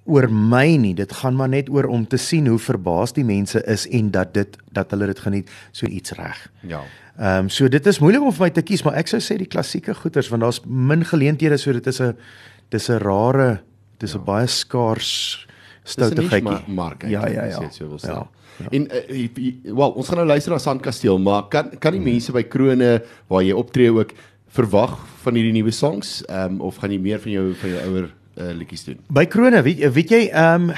oor 0.06 0.28
my 0.30 0.76
nie 0.80 0.94
dit 0.94 1.12
gaan 1.12 1.36
maar 1.36 1.48
net 1.48 1.68
oor 1.70 1.88
om 1.90 2.06
te 2.06 2.16
sien 2.16 2.46
hoe 2.46 2.58
verbaas 2.58 3.12
die 3.12 3.24
mense 3.24 3.62
is 3.66 3.86
en 3.88 4.10
dat 4.14 4.34
dit 4.34 4.56
dat 4.72 4.90
hulle 4.90 5.06
dit 5.06 5.18
geniet 5.18 5.50
so 5.72 5.86
iets 5.86 6.12
reg. 6.18 6.46
Ja. 6.62 6.82
Ehm 7.18 7.44
um, 7.46 7.48
so 7.48 7.68
dit 7.68 7.86
is 7.86 7.98
moeilik 7.98 8.22
om 8.22 8.32
vir 8.32 8.46
my 8.46 8.50
te 8.50 8.62
kies 8.62 8.82
maar 8.84 8.94
ek 9.00 9.08
sou 9.08 9.20
sê 9.20 9.38
die 9.40 9.48
klassieke 9.50 9.94
goeters 9.94 10.28
want 10.28 10.42
daar's 10.42 10.60
min 10.66 11.04
geleenthede 11.04 11.56
so 11.58 11.72
dit 11.72 11.86
is 11.86 12.00
'n 12.00 12.14
dis 12.70 12.88
'n 12.90 12.98
rare 12.98 13.60
dis 13.98 14.14
'n 14.14 14.18
ja. 14.18 14.24
baie 14.24 14.46
skaars 14.46 15.46
ma- 16.42 16.62
mark, 16.66 17.02
Ja 17.02 17.26
ja 17.28 17.44
ja. 17.44 17.58
dit 17.60 17.74
so 17.74 17.88
wil 17.88 17.98
sê. 17.98 18.08
ja. 18.08 18.26
ja. 18.58 18.66
En 18.70 18.88
uh, 18.90 19.74
wel, 19.74 19.90
ons 19.90 20.08
gaan 20.08 20.16
nou 20.16 20.26
luister 20.26 20.52
na 20.52 20.58
Sandkasteel, 20.58 21.18
maar 21.18 21.48
kan 21.48 21.70
kan 21.78 21.92
die 21.92 22.00
mense 22.00 22.32
by 22.32 22.42
Krone 22.42 23.02
waar 23.28 23.42
jy 23.42 23.52
optree 23.52 23.92
ook 23.92 24.12
verwag 24.48 24.98
van 25.22 25.34
hierdie 25.34 25.52
nuwe 25.52 25.70
songs, 25.70 26.22
ehm 26.28 26.54
um, 26.56 26.60
of 26.60 26.76
gaan 26.76 26.90
jy 26.92 26.98
meer 26.98 27.20
van 27.20 27.32
jou 27.32 27.54
van 27.54 27.70
jou 27.70 27.80
ouer 27.90 28.14
uh, 28.38 28.50
liedjies 28.54 28.84
doen? 28.84 28.98
By 29.08 29.24
Krone, 29.26 29.62
weet 29.62 29.92
weet 29.92 30.10
jy, 30.10 30.26
ehm 30.32 30.70
um, 30.70 30.74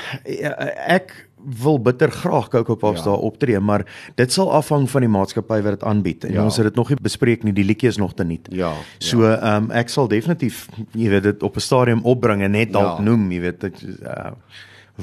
ek 0.87 1.27
wil 1.63 1.79
bitter 1.79 2.11
graag 2.11 2.49
Coco 2.51 2.75
Pops 2.77 2.99
Ja. 2.99 3.05
ja. 3.05 3.11
daar 3.11 3.23
optree, 3.25 3.61
maar 3.61 3.85
dit 4.15 4.33
sal 4.33 4.51
afhang 4.53 4.89
van 4.91 5.01
die 5.01 5.09
maatskappy 5.11 5.61
wat 5.63 5.79
dit 5.79 5.85
aanbied. 5.85 6.25
En 6.25 6.33
Ja. 6.33 6.39
ja. 6.39 6.45
ons 6.45 6.57
het 6.57 6.67
dit 6.67 6.75
nog 6.75 6.89
nie 6.89 6.99
bespreek 7.03 7.43
nie, 7.43 7.53
die 7.53 7.65
liedjie 7.65 7.89
is 7.89 7.97
nog 7.97 8.15
te 8.15 8.25
nuut. 8.25 8.49
Ja. 8.51 8.73
So 8.99 9.23
ehm 9.25 9.65
um, 9.65 9.71
ek 9.71 9.89
sal 9.89 10.09
definitief 10.09 10.69
jy 10.93 11.09
weet 11.09 11.23
dit 11.23 11.43
op 11.43 11.57
'n 11.57 11.61
stadium 11.61 12.01
opbring 12.03 12.43
en 12.43 12.51
net 12.51 12.73
dalk 12.73 12.85
Ja. 12.85 12.97
ja. 12.97 13.03
noem, 13.11 13.31
jy 13.33 13.41
weet 13.41 13.61
dit 13.61 13.83
uh, 14.03 14.33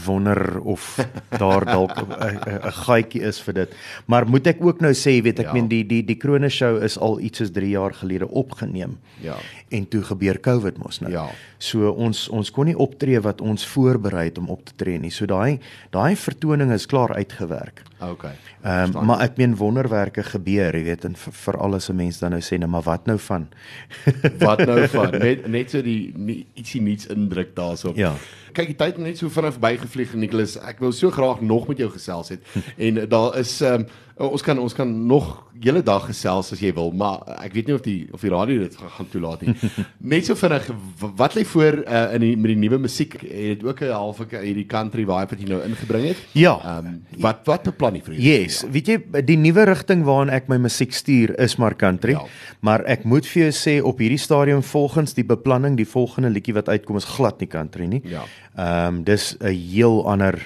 wonder 0.06 0.60
of 0.60 1.08
daar 1.38 1.66
dalk 1.66 1.96
'n 2.04 2.72
gaatjie 2.72 3.22
is 3.22 3.40
vir 3.42 3.54
dit. 3.54 3.76
Maar 4.06 4.28
moet 4.28 4.48
ek 4.48 4.60
ook 4.66 4.82
nou 4.82 4.92
sê, 4.94 5.22
weet 5.24 5.40
ek 5.40 5.46
Ja. 5.46 5.54
meen 5.54 5.68
die 5.68 5.84
die 5.88 6.04
die 6.04 6.16
Krone 6.16 6.50
show 6.50 6.84
is 6.84 6.98
al 7.00 7.20
iets 7.20 7.38
soos 7.38 7.52
3 7.52 7.70
jaar 7.70 7.94
gelede 7.94 8.28
opgeneem. 8.28 8.98
Ja. 9.22 9.36
En 9.70 9.88
toe 9.88 10.02
gebeur 10.04 10.40
COVID 10.40 10.78
mos 10.78 11.00
nou. 11.00 11.12
Ja. 11.12 11.30
So 11.58 11.90
ons 11.90 12.30
ons 12.30 12.52
kon 12.52 12.66
nie 12.66 12.78
optree 12.78 13.20
wat 13.22 13.42
ons 13.42 13.66
voorberei 13.68 14.26
het 14.26 14.38
om 14.38 14.50
op 14.50 14.66
te 14.66 14.74
tree 14.76 15.00
nie. 15.00 15.12
So 15.12 15.26
daai 15.26 15.60
daai 15.92 16.16
vertoning 16.16 16.72
is 16.72 16.86
klaar 16.86 17.14
uitgewerk. 17.16 17.82
Okay. 18.00 18.34
Ehm 18.62 18.96
um, 18.96 19.06
maar 19.06 19.22
ek 19.24 19.38
meen 19.38 19.56
wonderwerke 19.56 20.24
gebeur, 20.24 20.76
jy 20.76 20.84
weet, 20.84 21.06
en 21.06 21.16
vir- 21.16 21.34
veral 21.34 21.76
as 21.76 21.90
'n 21.90 21.96
mens 21.96 22.20
dan 22.20 22.32
nou 22.32 22.42
sê, 22.42 22.58
nou 22.60 22.70
maar 22.70 22.82
wat 22.84 23.06
nou 23.06 23.18
van? 23.20 23.48
Wat 24.48 24.66
nou 24.66 24.88
van 24.88 25.12
net 25.12 25.48
net 25.48 25.70
so 25.72 25.82
die 25.82 26.12
nie, 26.16 26.46
ietsie 26.54 26.82
niets 26.82 27.08
indruk 27.08 27.56
daarso. 27.56 27.94
Ja. 27.96 28.14
Kyk, 28.56 28.68
die 28.68 28.76
tyd 28.76 28.96
het 28.96 29.04
net 29.04 29.18
so 29.18 29.30
vinnig 29.30 29.54
verbygevlieg 29.54 30.14
Nicholas. 30.14 30.58
Ek 30.58 30.80
wil 30.80 30.92
so 30.92 31.12
graag 31.12 31.42
nog 31.42 31.68
met 31.68 31.78
jou 31.78 31.90
gesels 31.92 32.30
het. 32.30 32.42
en 32.78 33.08
daar 33.10 33.38
is 33.38 33.62
ehm 33.62 33.74
um, 33.74 33.88
ons 34.18 34.42
kan 34.42 34.60
ons 34.60 34.74
kan 34.74 35.06
nog 35.08 35.44
hele 35.60 35.82
dag 35.84 36.06
gesels 36.06 36.52
as 36.52 36.60
jy 36.60 36.72
wil, 36.74 36.92
maar 36.92 37.20
ek 37.44 37.54
weet 37.54 37.68
nie 37.68 37.76
of 37.76 37.82
die 37.82 38.08
of 38.16 38.22
die 38.22 38.30
radio 38.32 38.60
dit 38.60 38.76
gaan, 38.76 38.90
gaan 38.90 39.10
toelaat 39.12 39.42
nie. 39.42 39.56
net 40.16 40.26
so 40.26 40.36
vinnig 40.36 40.70
wat 41.16 41.36
lê 41.36 41.44
voor 41.46 41.84
uh, 41.84 42.14
in 42.14 42.22
die 42.22 42.38
met 42.38 42.54
die 42.54 42.56
nuwe 42.56 42.78
musiek? 42.78 43.14
Het 43.22 43.60
dit 43.60 43.64
ook 43.64 43.82
'n 43.82 43.92
half 43.92 44.18
hierdie 44.32 44.66
country 44.66 45.04
vibe 45.06 45.30
wat 45.30 45.40
jy 45.40 45.48
nou 45.50 45.62
ingebring 45.64 46.06
het? 46.08 46.18
Ja. 46.32 46.60
Ehm 46.64 46.86
um, 46.88 47.04
wat 47.20 47.44
wat 47.46 47.64
beplan 47.64 47.85
jy 47.94 48.02
vir 48.02 48.14
jou? 48.14 48.24
Yes, 48.24 48.64
weet 48.72 48.88
jy, 48.88 48.98
die 49.22 49.38
nuwe 49.38 49.66
rigting 49.66 50.04
waarin 50.04 50.30
ek 50.30 50.48
my 50.50 50.58
musiek 50.58 50.92
stuur 50.94 51.40
is 51.40 51.56
maar 51.58 51.76
country. 51.76 52.12
Ja. 52.12 52.24
Maar 52.62 52.84
ek 52.86 53.04
moet 53.04 53.26
vir 53.26 53.44
jou 53.44 53.52
sê 53.52 53.84
op 53.84 54.00
hierdie 54.00 54.18
stadium 54.18 54.64
volgens 54.64 55.14
die 55.14 55.24
beplanning, 55.24 55.78
die 55.78 55.86
volgende 55.86 56.30
liedjie 56.30 56.54
wat 56.54 56.68
uitkom 56.70 56.98
is 56.98 57.06
glad 57.06 57.40
nie 57.40 57.48
country 57.48 57.86
nie. 57.86 58.02
Ja. 58.04 58.24
Ehm 58.58 58.88
um, 58.96 59.04
dis 59.04 59.36
'n 59.40 59.54
heel 59.54 60.08
ander 60.10 60.40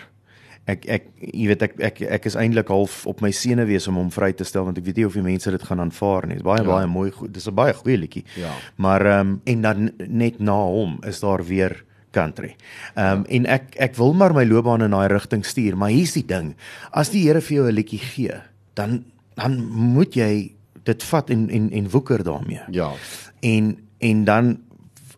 ek 0.69 0.86
ek 0.86 1.03
jy 1.34 1.48
weet 1.48 1.62
ek 1.62 1.79
ek 1.79 2.01
ek 2.01 2.25
is 2.25 2.36
eintlik 2.36 2.67
half 2.67 3.05
op 3.08 3.22
my 3.22 3.31
senuwees 3.31 3.88
om 3.88 3.96
hom 3.96 4.12
vry 4.12 4.31
te 4.34 4.43
stel 4.43 4.65
want 4.65 4.77
ek 4.77 4.86
weet 4.86 4.98
nie 4.98 5.05
of 5.05 5.13
die 5.13 5.22
mense 5.22 5.50
dit 5.51 5.63
gaan 5.63 5.79
aanvaar 5.79 6.27
nie. 6.27 6.36
Dit 6.36 6.43
is 6.46 6.50
baie 6.51 6.62
Ja. 6.63 6.67
baie 6.67 6.88
mooi 6.88 7.12
goed. 7.12 7.34
Dis 7.34 7.48
'n 7.48 7.55
baie 7.55 7.74
goeie 7.74 7.98
liedjie. 7.98 8.24
Ja. 8.36 8.51
Maar 8.77 9.05
ehm 9.05 9.19
um, 9.27 9.41
en 9.46 9.62
dan 9.62 9.91
net 10.08 10.39
na 10.39 10.53
hom 10.63 11.00
is 11.08 11.19
daar 11.19 11.43
weer 11.46 11.84
country. 12.12 12.56
Ehm 12.96 13.20
um, 13.20 13.25
en 13.25 13.46
ek 13.46 13.75
ek 13.75 13.96
wil 13.96 14.13
maar 14.13 14.34
my 14.34 14.46
loopbaan 14.46 14.82
in 14.82 14.96
daai 14.96 15.08
rigting 15.08 15.46
stuur, 15.46 15.78
maar 15.78 15.89
hier's 15.89 16.13
die 16.13 16.25
ding. 16.25 16.56
As 16.92 17.10
die 17.10 17.28
Here 17.28 17.42
vir 17.42 17.56
jou 17.56 17.68
'n 17.68 17.75
liedjie 17.75 18.00
gee, 18.00 18.42
dan 18.74 19.04
dan 19.36 19.60
moet 19.70 20.16
jy 20.16 20.51
dit 20.84 21.04
vat 21.04 21.30
en 21.30 21.50
en 21.50 21.70
en 21.72 21.89
woeker 21.89 22.24
daarmee. 22.24 22.62
Ja. 22.72 22.92
En 23.39 23.78
en 23.98 24.24
dan 24.24 24.58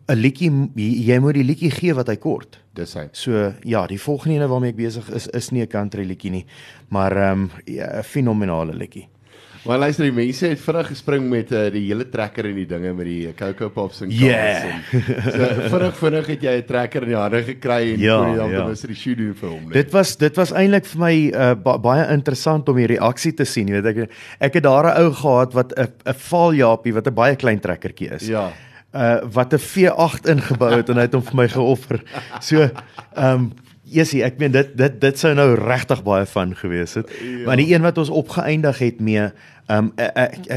'n 0.08 0.16
liedjie 0.16 0.50
jy 0.74 1.18
moet 1.18 1.34
die 1.34 1.44
liedjie 1.44 1.70
gee 1.70 1.94
wat 1.94 2.08
hy 2.08 2.16
kort. 2.16 2.60
Dis 2.74 2.94
hy. 2.94 3.08
So 3.12 3.52
ja, 3.62 3.86
die 3.86 4.00
volgende 4.00 4.36
ene 4.36 4.48
waarmee 4.48 4.72
ek 4.72 4.76
besig 4.76 5.10
is 5.10 5.26
is 5.26 5.50
nie 5.50 5.62
'n 5.62 5.68
country 5.68 6.04
liedjie 6.04 6.30
nie, 6.30 6.46
maar 6.88 7.16
ehm 7.16 7.42
um, 7.42 7.50
ja, 7.64 7.98
'n 7.98 8.02
fenominale 8.02 8.74
liedjie. 8.74 9.08
Maar 9.62 9.78
luister, 9.78 10.02
die 10.08 10.12
mense 10.12 10.46
het 10.50 10.58
vinnig 10.60 10.88
gespring 10.90 11.28
met 11.30 11.52
uh, 11.54 11.68
die 11.70 11.84
hele 11.86 12.02
trekker 12.10 12.48
en 12.48 12.56
die 12.58 12.64
dinge 12.66 12.90
met 12.98 13.06
die 13.06 13.32
Coco 13.38 13.68
Pops 13.70 14.00
en 14.02 14.10
Yeah. 14.10 14.64
en 14.64 14.82
so 15.22 15.68
vinnig 15.70 15.96
vinnig 16.00 16.26
het 16.32 16.42
jy 16.42 16.54
'n 16.58 16.64
trekker 16.66 17.02
in 17.06 17.08
die 17.12 17.16
hande 17.20 17.42
gekry 17.46 17.92
en 17.92 18.00
Ja, 18.02 18.16
kon 18.18 18.30
jy 18.32 18.36
dan 18.40 18.50
ja. 18.50 18.56
ten 18.58 18.66
minste 18.72 18.86
die 18.90 18.96
shoe 18.96 19.14
doen 19.14 19.34
vir 19.38 19.48
hom. 19.48 19.62
nee. 19.68 19.72
Dit 19.72 19.92
was 19.92 20.16
dit 20.16 20.36
was 20.36 20.50
eintlik 20.52 20.84
vir 20.86 21.00
my 21.00 21.14
uh, 21.30 21.54
ba 21.54 21.76
baie 21.78 22.08
interessant 22.12 22.68
om 22.68 22.76
die 22.76 22.86
reaksie 22.96 23.32
te 23.34 23.44
sien, 23.44 23.68
jy 23.68 23.80
weet 23.80 23.86
ek 23.96 24.10
ek 24.40 24.54
het 24.54 24.62
daar 24.64 24.90
'n 24.90 24.98
ou 25.04 25.12
gehad 25.14 25.54
wat 25.54 25.72
'n 25.78 25.86
'n 26.10 26.14
faaljapie 26.14 26.92
wat 26.94 27.06
'n 27.06 27.14
baie 27.14 27.36
klein 27.36 27.60
trekkertjie 27.60 28.10
is. 28.18 28.26
Ja. 28.26 28.50
Uh 28.92 29.20
wat 29.32 29.52
'n 29.54 29.58
V8 29.62 30.26
ingebou 30.28 30.74
het 30.76 30.88
en 30.90 30.96
hy 30.96 31.02
het 31.06 31.14
hom 31.14 31.22
vir 31.22 31.36
my 31.36 31.48
geoffer. 31.48 32.02
So 32.40 32.60
ehm 33.16 33.34
um, 33.34 33.52
Jessie, 33.92 34.22
ek 34.24 34.38
meen 34.38 34.52
dit 34.54 34.76
dit 34.76 35.00
dit 35.00 35.18
sou 35.18 35.34
nou 35.34 35.54
regtig 35.58 36.02
baie 36.02 36.26
van 36.26 36.54
gewees 36.56 36.94
het. 36.94 37.10
Ja. 37.20 37.46
Maar 37.46 37.56
die 37.56 37.74
een 37.74 37.82
wat 37.82 37.98
ons 37.98 38.08
opgeëindig 38.10 38.78
het 38.78 39.00
mee 39.00 39.28
ehm 39.68 39.78
um, 39.78 39.92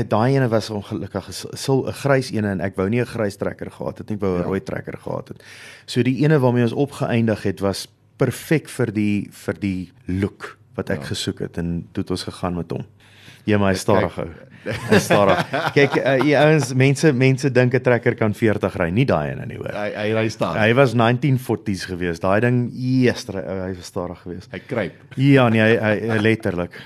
daai 0.10 0.36
ene 0.36 0.48
was 0.50 0.70
ongelukkig 0.70 1.28
sil 1.64 1.86
'n 1.88 1.94
grys 1.94 2.32
ene 2.32 2.50
en 2.56 2.62
ek 2.62 2.76
wou 2.76 2.90
nie 2.90 3.02
'n 3.02 3.06
grys 3.06 3.36
trekker 3.38 3.72
gehad 3.72 3.98
het 3.98 4.10
nie, 4.10 4.16
ek 4.18 4.22
wou 4.22 4.36
'n 4.36 4.40
Ja. 4.40 4.46
rooi 4.46 4.64
trekker 4.64 4.98
gehad 4.98 5.28
het. 5.28 5.44
So 5.86 6.02
die 6.04 6.24
ene 6.24 6.40
waarmee 6.40 6.64
ons 6.64 6.74
opgeëindig 6.74 7.44
het 7.44 7.60
was 7.60 7.88
perfek 8.18 8.70
vir 8.70 8.92
die 8.94 9.28
vir 9.32 9.54
die 9.60 9.92
look 10.08 10.58
wat 10.76 10.90
ek 10.90 11.06
ja. 11.06 11.12
gesoek 11.14 11.40
het 11.48 11.58
en 11.62 11.88
toe 11.92 12.04
het 12.04 12.12
ons 12.12 12.28
gegaan 12.30 12.56
met 12.56 12.72
hom. 12.72 12.86
Ja, 13.46 13.58
maar 13.62 13.76
hy 13.76 13.78
stadig 13.78 14.16
hou. 14.18 14.30
Hy 14.66 14.98
stadig. 14.98 15.42
Kyk, 15.76 15.98
uh, 16.00 16.14
die 16.24 16.34
ouens 16.40 16.72
mense 16.78 17.12
mense 17.14 17.52
dink 17.54 17.76
'n 17.78 17.82
trekker 17.86 18.16
kan 18.18 18.34
40 18.34 18.78
ry, 18.82 18.88
nie 18.90 19.06
daai 19.06 19.36
ene 19.36 19.46
nie 19.46 19.60
hoor. 19.60 19.70
Hy 19.70 19.92
hy 19.94 20.08
hy 20.18 20.30
staan. 20.34 20.58
Hy 20.58 20.74
was 20.74 20.96
1940s 20.98 21.86
geweest. 21.86 22.24
Daai 22.26 22.40
ding, 22.42 22.58
yes, 22.74 23.28
hy 23.30 23.74
was 23.78 23.86
stadig 23.86 24.18
geweest. 24.24 24.50
Hy 24.52 24.62
kruip. 24.66 24.96
Ja, 25.22 25.50
nee, 25.50 25.62
hy, 25.62 25.76
hy, 25.78 25.94
hy 26.16 26.18
letterlik. 26.24 26.80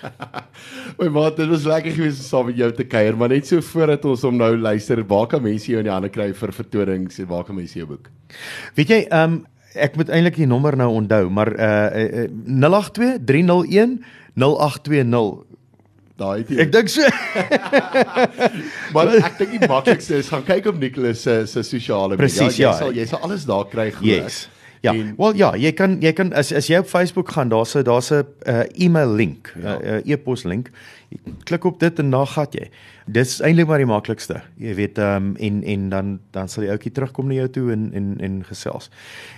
My 1.00 1.08
maat, 1.08 1.38
dit 1.40 1.48
was 1.48 1.64
lekker 1.64 1.96
geweest 1.96 2.20
om 2.20 2.28
saam 2.28 2.52
met 2.52 2.60
jou 2.60 2.72
te 2.76 2.84
kuier, 2.84 3.16
maar 3.16 3.32
net 3.32 3.48
so 3.48 3.62
voordat 3.62 4.04
ons 4.06 4.28
hom 4.28 4.36
nou 4.36 4.52
luister, 4.58 5.00
waar 5.08 5.28
kan 5.32 5.42
mense 5.42 5.72
jou 5.72 5.80
in 5.80 5.88
die 5.88 5.94
hande 5.94 6.12
kry 6.12 6.34
vir 6.34 6.52
vertonings 6.52 7.24
en 7.24 7.32
waar 7.32 7.48
kan 7.48 7.56
mense 7.56 7.80
jou 7.80 7.88
boek? 7.88 8.12
Weet 8.76 8.92
jy, 8.92 9.06
ehm 9.08 9.40
um, 9.40 9.40
ek 9.76 9.96
moet 9.96 10.10
eintlik 10.10 10.36
die 10.36 10.48
nommer 10.48 10.76
nou 10.78 10.90
onthou, 10.94 11.30
maar 11.30 11.52
uh, 11.54 11.90
uh, 11.94 12.24
uh 12.24 12.30
082 12.46 13.18
301 13.26 14.04
0820. 14.36 15.46
Daai 16.20 16.38
het 16.42 16.50
jy. 16.50 16.58
Ek 16.60 16.72
dink 16.72 16.90
so. 16.92 17.02
Maar 18.94 19.12
ek 19.22 19.38
dink 19.40 19.52
die 19.60 19.68
maklikste 19.70 20.18
is 20.20 20.30
gaan 20.34 20.44
kyk 20.48 20.66
op 20.74 20.80
Nicholas 20.82 21.22
se 21.24 21.46
se 21.48 21.64
sosiale 21.64 22.18
media. 22.18 22.26
Presies, 22.26 22.58
Jy 22.60 22.66
ja. 22.66 22.74
sal 22.78 22.92
jy 22.96 23.06
sal 23.10 23.22
alles 23.28 23.46
daar 23.50 23.68
kry 23.72 23.90
glo. 23.92 24.08
Yes. 24.10 24.48
Ja, 24.82 24.94
En- 24.96 25.14
wel 25.18 25.36
ja, 25.36 25.54
jy 25.60 25.72
kan 25.76 25.98
jy 26.02 26.14
kan 26.16 26.32
as 26.34 26.52
as 26.56 26.68
jy 26.72 26.78
op 26.80 26.88
Facebook 26.88 27.32
gaan, 27.36 27.50
daar's 27.52 27.76
'n 27.76 27.84
daar's 27.84 28.12
'n 28.12 28.24
uh, 28.48 28.64
e-mail 28.76 29.12
link, 29.16 29.52
'n 29.56 29.62
Ja. 29.64 29.80
uh, 29.82 30.12
e-pos 30.12 30.44
link. 30.44 30.70
Klik 31.44 31.64
op 31.66 31.80
dit 31.80 32.00
en 32.00 32.12
dan 32.14 32.28
gaan 32.28 32.52
jy. 32.52 32.68
Dis 33.06 33.40
eintlik 33.42 33.68
maar 33.68 33.82
die 33.82 33.90
maklikste. 33.90 34.44
Jy 34.62 34.76
weet 34.78 35.02
ehm 35.02 35.32
um, 35.32 35.36
en 35.36 35.64
en 35.64 35.90
dan 35.90 36.20
dan 36.36 36.50
sal 36.50 36.68
die 36.68 36.72
ouetjie 36.72 36.92
terugkom 36.92 37.28
na 37.28 37.40
jou 37.40 37.50
toe 37.50 37.72
en 37.74 37.90
en 37.94 38.14
en 38.20 38.44
gesels. 38.46 38.92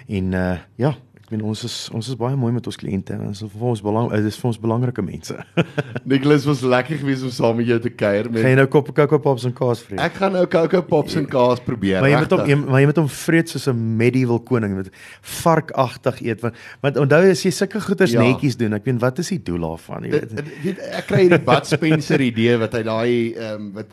En 0.07 0.33
uh 0.33 0.57
ja, 0.75 0.95
meen 1.31 1.41
ons 1.43 1.63
is 1.63 1.75
ons 1.93 2.07
is 2.11 2.15
baie 2.15 2.35
mooi 2.35 2.51
met 2.53 2.65
ons 2.67 2.75
kliënte 2.77 3.13
en 3.13 3.19
dit 3.27 3.29
is 3.31 3.41
vir 3.53 3.67
ons 3.71 3.81
belang 3.81 4.09
dit 4.11 4.25
is 4.25 4.37
vir 4.37 4.47
ons 4.51 4.59
belangrike 4.59 5.01
mense. 5.01 5.35
Nicholas 6.11 6.45
was 6.45 6.61
lekker 6.61 6.97
geweest 7.01 7.23
om 7.23 7.29
saam 7.29 7.55
met 7.57 7.67
jou 7.67 7.79
te 7.79 7.89
kuier. 7.89 8.23
Gaan 8.29 8.35
jy 8.35 8.43
Met, 8.43 8.55
nou 8.61 8.67
kop 8.67 8.91
Coco 8.95 9.19
Pops 9.19 9.45
en 9.45 9.53
kaas 9.53 9.81
vreet? 9.85 9.99
ek 9.99 10.13
gaan 10.19 10.33
nou 10.33 10.45
Coco 10.47 10.81
Pops 10.81 11.15
en 11.15 11.25
kaas 11.25 11.59
probeer. 11.63 12.01
Maar 12.01 12.09
jy 12.09 12.21
moet 12.25 12.31
hom 12.37 12.65
maar 12.71 12.79
jy 12.83 12.85
moet 12.91 13.01
hom 13.03 13.09
vreet 13.09 13.49
soos 13.49 13.67
'n 13.71 13.97
medieval 13.97 14.39
koning 14.39 14.75
met 14.75 14.89
varkagtig 15.21 16.21
eet 16.25 16.41
want 16.41 16.55
want 16.83 16.97
onthou 16.97 17.21
as 17.31 17.43
jy 17.45 17.51
sulke 17.51 17.81
goeders 17.81 18.11
Ja. 18.11 18.21
netjies 18.21 18.57
doen, 18.57 18.73
ek 18.73 18.85
meen 18.85 18.99
wat 18.99 19.19
is 19.19 19.29
die 19.29 19.39
doel 19.43 19.59
daarvan, 19.59 20.03
jy 20.03 20.11
weet? 20.11 20.35
dit- 20.35 20.51
dit- 20.63 20.79
Ek 20.91 21.07
kry 21.07 21.21
hierdie 21.27 21.43
Bud 21.45 21.65
Spencer 21.65 22.21
idee 22.21 22.57
wat 22.57 22.73
hy 22.73 22.83
daai 22.83 23.33
ehm 23.35 23.55
um, 23.55 23.71
wat 23.73 23.87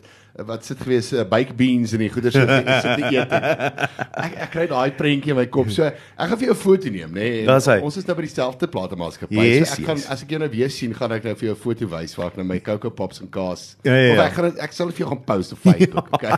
wat 0.47 0.65
sit 0.65 0.79
gewees 0.83 1.11
uh, 1.13 1.23
baked 1.27 1.55
beans 1.57 1.93
en 1.93 2.03
die 2.03 2.09
goeders 2.09 2.35
wat 2.39 2.49
hy 2.49 2.77
sit 2.83 3.01
te 3.01 3.09
eet. 3.15 3.33
Ek 4.25 4.35
ek 4.45 4.51
kry 4.53 4.65
daai 4.69 4.91
prentjie 4.97 5.33
in 5.33 5.37
my 5.39 5.45
kop. 5.51 5.69
So 5.73 5.85
ek 5.87 6.29
gaan 6.31 6.39
vir 6.39 6.47
jou 6.49 6.55
'n 6.55 6.61
foto 6.61 6.91
neem, 6.93 7.11
nê. 7.15 7.29
Hy. 7.47 7.77
Ons 7.85 7.97
is 8.01 8.05
nou 8.07 8.15
by 8.17 8.25
dieselfde 8.27 8.67
platemaatskappy. 8.71 9.35
Yes, 9.35 9.73
so 9.73 9.81
ek 9.81 9.87
gaan 9.87 9.99
yes. 10.01 10.09
as 10.11 10.23
ek 10.23 10.29
jou 10.35 10.39
nou 10.39 10.49
weer 10.53 10.71
sien, 10.73 10.93
gaan 10.93 11.11
ek 11.15 11.23
nou 11.27 11.35
vir 11.35 11.49
jou 11.49 11.55
'n 11.55 11.61
foto 11.63 11.89
wys 11.95 12.15
waar 12.19 12.31
ek 12.31 12.37
nou 12.37 12.45
my 12.45 12.59
Coco 12.59 12.89
Pops 12.89 13.21
en 13.21 13.29
kaas. 13.29 13.75
Ja, 13.83 13.95
ja, 13.95 14.11
Of 14.11 14.17
ja. 14.17 14.25
ek 14.27 14.33
gaan 14.33 14.57
ek 14.67 14.73
sal 14.73 14.91
vir 14.91 15.05
jou 15.05 15.09
gaan 15.09 15.23
post 15.25 15.53
op 15.53 15.59
Facebook, 15.63 16.07
okay? 16.13 16.37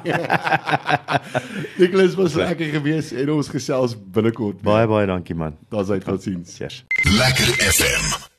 Nicholas 1.82 2.16
was 2.16 2.36
lekker 2.36 2.74
geweest 2.80 3.12
en 3.14 3.30
ons 3.30 3.48
gesels 3.48 3.96
binnekort. 3.96 4.62
weer. 4.62 4.72
Baie 4.74 4.88
baie 4.88 5.08
dankie 5.08 5.36
man. 5.36 5.58
Daar's 5.70 5.90
uit 5.90 6.04
totsiens. 6.06 6.58
Cheers. 6.58 6.84
Lekker 7.06 7.56
FM. 7.72 8.31